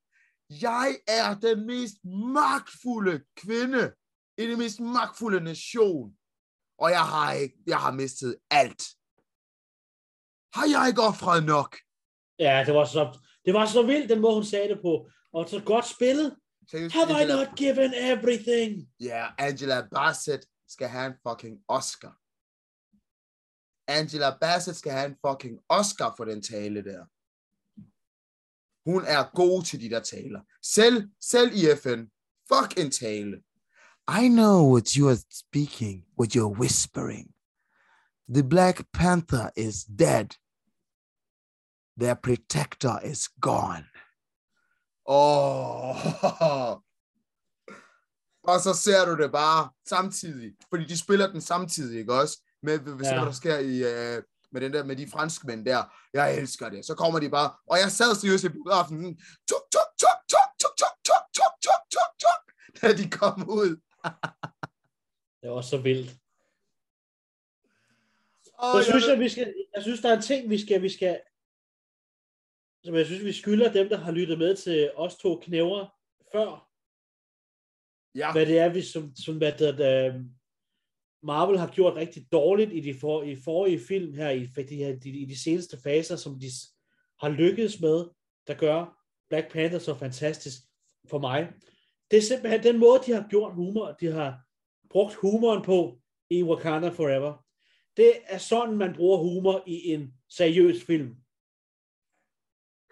Jeg 0.61 0.97
er 1.07 1.33
den 1.33 1.65
mest 1.65 1.95
magtfulde 2.33 3.23
kvinde 3.35 3.93
i 4.37 4.47
den 4.47 4.57
mest 4.57 4.79
magtfulde 4.79 5.39
nation. 5.39 6.15
Og 6.77 6.89
jeg 6.89 7.05
har 7.05 7.33
ikke, 7.33 7.55
jeg 7.67 7.77
har 7.77 7.91
mistet 7.91 8.35
alt. 8.49 8.83
Har 10.53 10.65
jeg 10.65 10.87
ikke 10.89 11.01
offret 11.01 11.43
nok? 11.45 11.77
ja 12.39 12.63
det, 12.65 12.73
var 12.73 12.85
så, 12.85 13.19
det 13.45 13.53
var 13.53 13.65
så 13.65 13.83
vildt, 13.83 14.09
den 14.09 14.21
måde, 14.21 14.33
hun 14.35 14.45
sagde 14.45 14.69
det 14.69 14.79
på. 14.81 15.09
Og 15.33 15.49
så 15.49 15.61
godt 15.65 15.85
spillet. 15.87 16.35
Seriøst, 16.71 16.95
Have 16.95 17.09
I 17.09 17.13
Angela- 17.23 17.35
not 17.35 17.55
given 17.57 17.93
everything? 17.93 18.87
Ja, 18.99 19.27
Angela 19.37 19.87
Bassett 19.91 20.45
skal 20.67 20.87
have 20.87 21.05
en 21.05 21.13
fucking 21.27 21.57
Oscar. 21.67 22.17
Angela 23.87 24.37
Bassett 24.41 24.77
skal 24.77 24.91
have 24.91 25.05
en 25.05 25.15
fucking 25.27 25.59
Oscar 25.69 26.13
for 26.17 26.25
den 26.25 26.41
tale 26.41 26.83
der. 26.83 27.05
Hun 28.91 29.03
er 29.05 29.35
god 29.35 29.63
til 29.63 29.81
de 29.81 29.89
der 29.89 29.99
taler. 29.99 30.41
Selv, 30.61 31.09
selv 31.21 31.51
i 31.53 31.65
FN. 31.81 32.01
Fuck 32.53 32.77
en 32.79 32.91
tale. 32.91 33.43
I 34.23 34.27
know 34.27 34.71
what 34.73 34.87
you 34.89 35.07
are 35.09 35.17
speaking, 35.31 36.05
what 36.19 36.35
you're 36.35 36.59
whispering. 36.59 37.27
The 38.33 38.43
Black 38.49 38.83
Panther 38.93 39.49
is 39.57 39.75
dead. 39.99 40.27
Their 41.99 42.15
protector 42.15 42.99
is 43.05 43.29
gone. 43.41 43.85
Oh. 45.05 45.95
Og 48.43 48.59
så 48.59 48.73
ser 48.73 49.05
du 49.05 49.23
det 49.23 49.31
bare 49.31 49.69
samtidig, 49.89 50.53
fordi 50.69 50.85
de 50.85 50.97
spiller 50.97 51.27
den 51.31 51.41
samtidig, 51.41 51.99
ikke 51.99 52.13
også? 52.13 52.41
Med, 52.63 52.79
hvis 52.79 53.07
Ja. 53.07 53.15
der 53.15 53.31
sker 53.31 53.57
i, 53.57 53.77
øh, 53.83 54.23
med, 54.51 54.61
den 54.61 54.73
der, 54.73 54.83
med 54.83 54.95
de 54.95 55.07
franskmænd 55.09 55.65
der. 55.65 55.83
Jeg 56.13 56.37
elsker 56.37 56.69
det. 56.69 56.85
Så 56.85 56.95
kommer 56.95 57.19
de 57.19 57.29
bare, 57.29 57.51
og 57.67 57.77
jeg 57.77 57.91
sad 57.91 58.15
seriøst 58.15 58.43
i 58.43 58.49
biografen, 58.49 58.97
tuk, 59.49 59.63
tuk, 59.71 59.89
tuk, 59.99 60.19
tuk, 60.31 60.49
tuk, 60.61 60.75
tuk, 60.79 60.95
tuk, 61.05 61.23
tuk, 61.35 61.53
tuk, 61.63 61.83
tuk, 61.91 62.11
tuk, 62.23 62.81
da 62.81 62.93
de 62.97 63.09
kom 63.09 63.49
ud. 63.49 63.69
Det 65.41 65.49
var 65.51 65.61
så 65.61 65.77
vildt. 65.77 66.11
Oh, 68.57 68.81
Så 68.81 68.89
synes 68.89 69.07
jeg, 69.07 69.19
vi 69.19 69.29
skal, 69.29 69.53
jeg 69.75 69.83
synes, 69.83 70.01
der 70.01 70.09
er 70.11 70.15
en 70.15 70.21
ting, 70.21 70.49
vi 70.49 70.65
skal, 70.65 70.81
vi 70.81 70.89
skal, 70.89 71.19
som 72.83 72.95
jeg 72.95 73.05
synes, 73.05 73.23
vi 73.23 73.31
skylder 73.31 73.73
dem, 73.73 73.89
der 73.89 73.97
har 73.97 74.11
lyttet 74.11 74.37
med 74.37 74.55
til 74.55 74.91
os 74.95 75.15
to 75.15 75.39
knæver 75.39 75.87
før, 76.31 76.69
ja, 78.15 78.31
hvad 78.31 78.45
det 78.45 78.59
er, 78.59 78.69
vi 78.69 78.81
som, 78.81 79.15
som 79.15 79.37
hvad 79.37 79.51
det, 79.51 79.87
er, 79.87 80.23
Marvel 81.23 81.57
har 81.57 81.67
gjort 81.67 81.95
rigtig 81.95 82.27
dårligt 82.31 82.73
i 82.73 82.79
de, 82.79 82.93
for, 82.93 83.23
i 83.23 83.35
forrige 83.35 83.79
film 83.79 84.13
her, 84.13 84.29
i 84.29 84.45
de, 84.45 84.75
her, 84.75 84.99
de, 84.99 85.09
i 85.09 85.25
de 85.25 85.43
seneste 85.43 85.77
faser, 85.83 86.15
som 86.15 86.39
de 86.39 86.47
har 87.19 87.29
lykkedes 87.29 87.81
med, 87.81 88.05
der 88.47 88.53
gør 88.53 88.99
Black 89.29 89.51
Panther 89.51 89.79
så 89.79 89.93
fantastisk 89.93 90.57
for 91.09 91.19
mig. 91.19 91.53
Det 92.11 92.17
er 92.17 92.21
simpelthen 92.21 92.63
den 92.63 92.79
måde, 92.79 93.01
de 93.05 93.11
har 93.11 93.27
gjort 93.29 93.53
humor, 93.53 93.91
de 93.91 94.11
har 94.11 94.39
brugt 94.89 95.13
humoren 95.13 95.63
på 95.63 95.99
i 96.29 96.43
Wakanda 96.43 96.89
Forever. 96.89 97.45
Det 97.97 98.13
er 98.25 98.37
sådan, 98.37 98.77
man 98.77 98.93
bruger 98.95 99.17
humor 99.17 99.63
i 99.67 99.93
en 99.93 100.13
seriøs 100.29 100.83
film. 100.83 101.15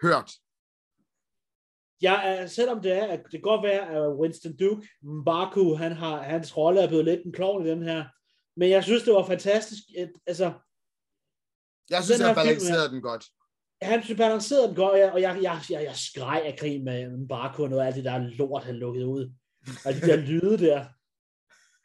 Hørt. 0.02 0.30
Jeg 2.00 2.36
er, 2.38 2.46
selvom 2.46 2.80
det 2.82 2.92
er, 2.92 3.06
at 3.06 3.22
det 3.22 3.30
kan 3.30 3.40
godt 3.40 3.62
være, 3.62 3.88
at 3.88 4.16
Winston 4.20 4.56
Duke, 4.56 4.88
Mbaku, 5.02 5.74
han 5.74 5.92
har, 5.92 6.22
hans 6.22 6.56
rolle 6.56 6.80
er 6.80 6.88
blevet 6.88 7.04
lidt 7.04 7.20
en 7.26 7.32
klovn 7.32 7.66
i 7.66 7.70
den 7.70 7.82
her, 7.82 8.04
men 8.56 8.70
jeg 8.70 8.84
synes, 8.84 9.02
det 9.02 9.12
var 9.14 9.26
fantastisk. 9.26 9.82
At, 9.98 10.10
altså, 10.26 10.52
Jeg 11.90 12.04
synes, 12.04 12.22
film 12.22 12.34
balancerede 12.34 12.88
den 12.88 13.02
godt. 13.02 13.24
han 13.82 14.02
balancerede 14.16 14.68
den 14.68 14.76
godt, 14.76 14.92
og 14.92 14.98
jeg, 14.98 15.12
og 15.12 15.20
jeg, 15.22 15.38
jeg, 15.42 15.60
jeg, 15.70 15.84
jeg 15.84 15.96
skreg 15.96 16.42
af 16.44 16.56
grin 16.58 16.84
med 16.84 17.16
Mbaku 17.16 17.62
og 17.62 17.68
noget 17.68 17.86
af 17.86 17.94
det 17.94 18.04
der 18.04 18.18
lort, 18.18 18.64
han 18.64 18.76
lukkede 18.76 19.06
ud. 19.06 19.32
Og 19.84 19.92
de 19.94 20.00
der 20.00 20.16
lyde 20.30 20.58
der. 20.58 20.86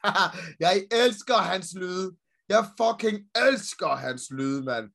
jeg 0.66 0.88
elsker 0.92 1.36
hans 1.36 1.76
lyde. 1.76 2.16
Jeg 2.50 2.66
fucking 2.82 3.30
elsker 3.36 3.88
hans 3.88 4.32
lyde, 4.32 4.64
mand. 4.64 4.90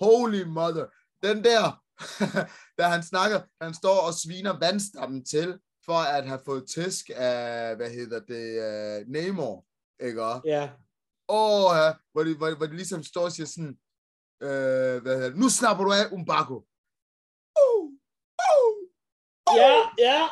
Holy 0.00 0.42
mother. 0.42 0.86
Den 1.22 1.44
der, 1.44 1.83
da 2.78 2.82
han 2.82 3.02
snakker, 3.02 3.40
han 3.60 3.74
står 3.74 4.00
og 4.06 4.14
sviner 4.14 4.58
vandstammen 4.58 5.24
til, 5.24 5.58
for 5.84 5.98
at 5.98 6.28
have 6.28 6.40
fået 6.44 6.68
tisk 6.68 7.10
af, 7.16 7.76
hvad 7.76 7.90
hedder 7.90 8.20
det, 8.20 8.46
uh, 9.02 9.12
Namor, 9.12 9.64
ikke 10.00 10.24
også? 10.24 10.42
Ja, 10.46 10.70
Åh, 11.28 11.76
ja, 11.76 11.92
hvor, 12.12 12.24
de, 12.24 12.36
hvor, 12.36 12.54
hvor 12.56 12.66
de 12.66 12.76
ligesom 12.76 13.02
står 13.02 13.24
og 13.24 13.32
siger 13.32 13.46
sådan, 13.46 13.78
øh, 14.42 15.02
hvad 15.02 15.14
hedder 15.14 15.28
det, 15.28 15.38
nu 15.38 15.48
snapper 15.48 15.84
du 15.84 15.92
af, 15.92 16.12
Umbaku. 16.12 16.54
Uh, 17.62 17.84
uh, 18.48 18.76
uh. 19.50 19.56
ja, 19.56 19.72
ja. 19.98 20.18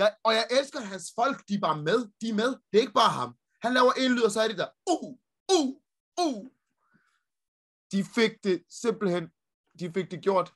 jeg, 0.00 0.14
og 0.24 0.34
jeg 0.34 0.46
elsker, 0.50 0.80
at 0.80 0.86
hans 0.86 1.12
folk, 1.14 1.48
de 1.48 1.54
er 1.54 1.60
bare 1.60 1.82
med. 1.82 1.98
De 2.20 2.28
er 2.28 2.34
med. 2.34 2.48
Det 2.48 2.76
er 2.78 2.80
ikke 2.80 3.00
bare 3.02 3.10
ham. 3.10 3.34
Han 3.62 3.74
laver 3.74 3.92
en 3.92 4.12
lyd, 4.12 4.22
og 4.22 4.30
så 4.30 4.40
er 4.40 4.48
det 4.48 4.58
der. 4.58 4.68
Uh, 4.90 5.16
uh, 5.56 5.68
uh. 6.24 6.46
De 7.92 8.04
fik 8.04 8.44
det 8.44 8.64
simpelthen, 8.68 9.30
de 9.78 9.92
fik 9.92 10.10
det 10.10 10.20
gjort 10.22 10.52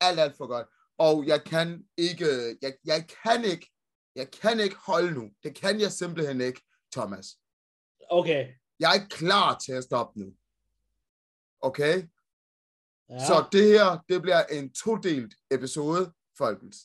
alt, 0.00 0.20
alt 0.20 0.36
for 0.36 0.46
godt. 0.46 0.66
Og 0.98 1.26
jeg 1.26 1.44
kan 1.44 1.88
ikke, 1.96 2.58
jeg, 2.62 2.76
jeg 2.84 3.08
kan 3.22 3.44
ikke, 3.44 3.70
jeg 4.14 4.30
kan 4.30 4.60
ikke 4.60 4.76
holde 4.76 5.10
nu. 5.14 5.30
Det 5.42 5.54
kan 5.54 5.80
jeg 5.80 5.92
simpelthen 5.92 6.40
ikke, 6.40 6.62
Thomas. 6.92 7.26
Okay. 8.10 8.54
Jeg 8.80 8.96
er 8.96 9.08
klar 9.08 9.58
til 9.58 9.72
at 9.72 9.84
stoppe 9.84 10.20
nu. 10.20 10.36
Okay? 11.60 12.08
Ja. 13.10 13.18
Så 13.18 13.48
det 13.52 13.64
her, 13.64 14.04
det 14.08 14.22
bliver 14.22 14.44
en 14.44 14.72
todelt 14.72 15.34
episode, 15.50 16.12
folkens. 16.38 16.76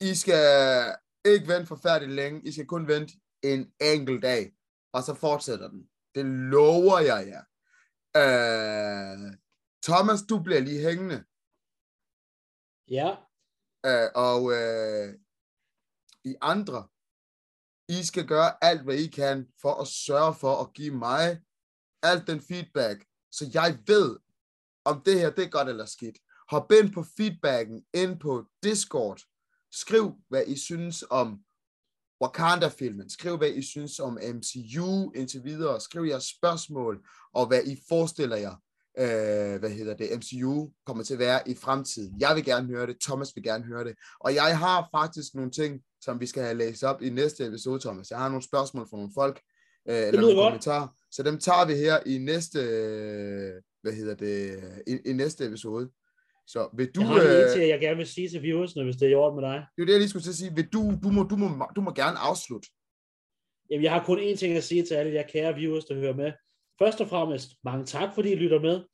I 0.00 0.14
skal 0.14 0.96
ikke 1.24 1.48
vente 1.48 1.66
forfærdeligt 1.66 2.16
længe. 2.16 2.48
I 2.48 2.52
skal 2.52 2.66
kun 2.66 2.88
vente 2.88 3.14
en 3.42 3.72
enkelt 3.80 4.22
dag. 4.22 4.52
Og 4.92 5.02
så 5.02 5.14
fortsætter 5.14 5.68
den. 5.68 5.90
Det 6.14 6.24
lover 6.24 6.98
jeg 6.98 7.26
jer. 7.26 7.44
Uh, 8.22 9.34
Thomas, 9.82 10.20
du 10.28 10.42
bliver 10.42 10.60
lige 10.60 10.82
hængende. 10.88 11.24
Ja, 12.90 13.16
Uh, 13.86 14.08
og 14.14 14.42
uh, 14.42 15.14
I 16.24 16.34
andre, 16.40 16.88
I 17.88 18.04
skal 18.04 18.26
gøre 18.26 18.64
alt, 18.64 18.82
hvad 18.82 18.94
I 18.94 19.06
kan, 19.06 19.48
for 19.62 19.74
at 19.82 19.88
sørge 19.88 20.34
for 20.34 20.62
at 20.62 20.72
give 20.72 20.94
mig 20.94 21.42
alt 22.02 22.26
den 22.26 22.40
feedback, 22.40 23.06
så 23.32 23.50
jeg 23.54 23.78
ved, 23.86 24.18
om 24.84 25.02
det 25.02 25.20
her 25.20 25.30
det 25.30 25.44
er 25.44 25.50
godt 25.50 25.68
eller 25.68 25.84
skidt. 25.84 26.18
Hop 26.48 26.72
ind 26.72 26.92
på 26.92 27.02
feedbacken, 27.16 27.86
ind 27.94 28.20
på 28.20 28.46
Discord. 28.62 29.20
Skriv, 29.72 30.16
hvad 30.28 30.44
I 30.46 30.58
synes 30.58 31.04
om 31.10 31.43
Wakanda-filmen. 32.24 33.10
Skriv, 33.10 33.36
hvad 33.36 33.50
I 33.50 33.62
synes 33.62 34.00
om 34.00 34.18
MCU 34.34 35.12
indtil 35.14 35.44
videre. 35.44 35.80
Skriv 35.80 36.02
jeres 36.02 36.24
spørgsmål, 36.24 37.00
og 37.34 37.46
hvad 37.46 37.60
I 37.64 37.82
forestiller 37.88 38.36
jer, 38.36 38.54
øh, 38.98 39.60
hvad 39.60 39.70
hedder 39.70 39.96
det, 39.96 40.08
MCU 40.18 40.70
kommer 40.86 41.04
til 41.04 41.14
at 41.14 41.18
være 41.18 41.48
i 41.48 41.54
fremtiden. 41.54 42.20
Jeg 42.20 42.36
vil 42.36 42.44
gerne 42.44 42.66
høre 42.66 42.86
det, 42.86 42.96
Thomas 43.00 43.32
vil 43.34 43.44
gerne 43.44 43.64
høre 43.64 43.84
det, 43.84 43.94
og 44.20 44.34
jeg 44.34 44.58
har 44.58 44.88
faktisk 44.90 45.34
nogle 45.34 45.50
ting, 45.50 45.80
som 46.00 46.20
vi 46.20 46.26
skal 46.26 46.42
have 46.42 46.54
læst 46.54 46.84
op 46.84 47.02
i 47.02 47.10
næste 47.10 47.46
episode, 47.46 47.80
Thomas. 47.80 48.10
Jeg 48.10 48.18
har 48.18 48.28
nogle 48.28 48.44
spørgsmål 48.44 48.88
fra 48.90 48.96
nogle 48.96 49.12
folk, 49.14 49.40
øh, 49.88 49.96
eller 49.96 50.20
nogle 50.20 50.36
godt. 50.36 50.46
kommentarer, 50.46 50.88
så 51.10 51.22
dem 51.22 51.38
tager 51.38 51.64
vi 51.66 51.74
her 51.74 51.98
i 52.06 52.18
næste, 52.18 52.58
øh, 52.58 53.52
hvad 53.82 53.92
hedder 53.92 54.14
det, 54.14 54.60
i, 54.86 55.10
i 55.10 55.12
næste 55.12 55.46
episode. 55.46 55.90
Så 56.46 56.68
vil 56.76 56.90
du... 56.94 57.00
Jeg 57.00 57.08
har 57.08 57.22
lige 57.22 57.44
øh, 57.44 57.52
til, 57.52 57.68
jeg 57.68 57.80
gerne 57.80 57.96
vil 57.96 58.06
sige 58.06 58.28
til 58.28 58.42
viewersne, 58.42 58.84
hvis 58.84 58.96
det 58.96 59.06
er 59.06 59.10
i 59.10 59.14
orden 59.14 59.40
med 59.40 59.48
dig. 59.50 59.66
Det 59.76 59.82
er 59.82 59.86
det, 59.86 59.92
jeg 59.92 60.00
lige 60.00 60.08
skulle 60.08 60.22
til 60.22 60.30
at 60.30 60.36
sige. 60.36 60.54
Vil 60.54 60.68
du, 60.72 60.92
du, 61.02 61.08
må, 61.08 61.22
du, 61.22 61.36
må, 61.36 61.66
du 61.76 61.80
må 61.80 61.92
gerne 61.92 62.18
afslutte. 62.18 62.68
Jamen, 63.70 63.84
jeg 63.84 63.92
har 63.92 64.04
kun 64.04 64.18
én 64.18 64.36
ting 64.36 64.56
at 64.56 64.64
sige 64.64 64.82
til 64.82 64.94
alle 64.94 65.12
jer 65.12 65.22
kære 65.22 65.54
viewers, 65.54 65.84
der 65.84 65.94
hører 65.94 66.14
med. 66.14 66.32
Først 66.78 67.00
og 67.00 67.08
fremmest, 67.08 67.50
mange 67.64 67.84
tak, 67.84 68.14
fordi 68.14 68.32
I 68.32 68.34
lytter 68.34 68.60
med. 68.60 68.84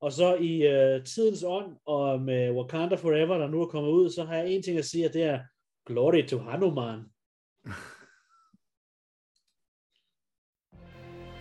Og 0.00 0.12
så 0.12 0.34
i 0.34 0.52
uh, 0.66 1.04
tidens 1.04 1.44
ånd, 1.46 1.76
og 1.86 2.20
med 2.20 2.50
Wakanda 2.50 2.94
Forever, 2.94 3.38
der 3.38 3.48
nu 3.48 3.62
er 3.62 3.66
kommet 3.66 3.90
ud, 3.90 4.10
så 4.10 4.24
har 4.24 4.34
jeg 4.34 4.50
en 4.50 4.62
ting 4.62 4.78
at 4.78 4.84
sige, 4.84 5.04
at 5.04 5.12
det 5.14 5.22
er 5.22 5.40
Glory 5.86 6.26
to 6.26 6.38
Hanuman. 6.38 7.00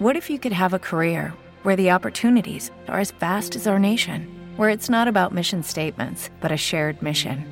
What 0.01 0.17
if 0.17 0.29
you 0.29 0.37
could 0.37 0.53
have 0.53 0.73
a 0.73 0.79
career 0.79 1.31
where 1.63 1.75
the 1.75 1.95
opportunities 1.95 2.71
are 2.87 2.99
as 2.99 3.13
vast 3.21 3.55
as 3.55 3.67
our 3.67 3.77
nation, 3.77 4.40
where 4.57 4.69
it's 4.69 4.89
not 4.89 5.07
about 5.07 5.33
mission 5.33 5.63
statements, 5.63 6.29
but 6.39 6.51
a 6.51 6.57
shared 6.57 7.01
mission? 7.01 7.45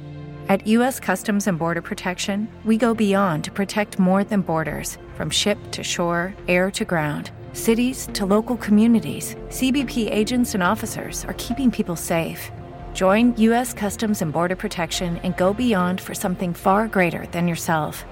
At 0.49 0.65
U.S. 0.65 0.99
Customs 0.99 1.45
and 1.45 1.59
Border 1.59 1.83
Protection, 1.83 2.47
we 2.65 2.75
go 2.75 2.95
beyond 2.95 3.43
to 3.43 3.51
protect 3.51 3.99
more 3.99 4.23
than 4.23 4.41
borders 4.41 4.97
from 5.15 5.29
ship 5.29 5.59
to 5.73 5.83
shore, 5.83 6.33
air 6.47 6.71
to 6.71 6.85
ground 6.85 7.29
cities 7.53 8.09
to 8.13 8.25
local 8.25 8.57
communities, 8.57 9.35
CBP 9.49 10.11
agents 10.11 10.55
and 10.55 10.63
officers 10.63 11.23
are 11.25 11.35
keeping 11.37 11.69
people 11.69 11.95
safe. 11.95 12.51
Join 12.93 13.37
U.S. 13.37 13.73
Customs 13.73 14.23
and 14.23 14.33
Border 14.33 14.55
Protection 14.55 15.17
and 15.17 15.37
go 15.37 15.53
beyond 15.53 16.01
for 16.01 16.15
something 16.15 16.51
far 16.53 16.87
greater 16.87 17.27
than 17.27 17.47
yourself. 17.47 18.03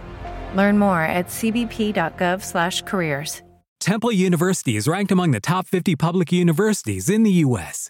Learn 0.56 0.78
more 0.78 1.02
at 1.02 1.26
cbp.gov/careers. 1.28 3.42
Temple 3.80 4.12
University 4.12 4.76
is 4.76 4.88
ranked 4.88 5.12
among 5.12 5.32
the 5.32 5.40
top 5.40 5.68
50 5.68 5.96
public 5.96 6.32
universities 6.32 7.10
in 7.10 7.24
the 7.24 7.32
U.S. 7.46 7.90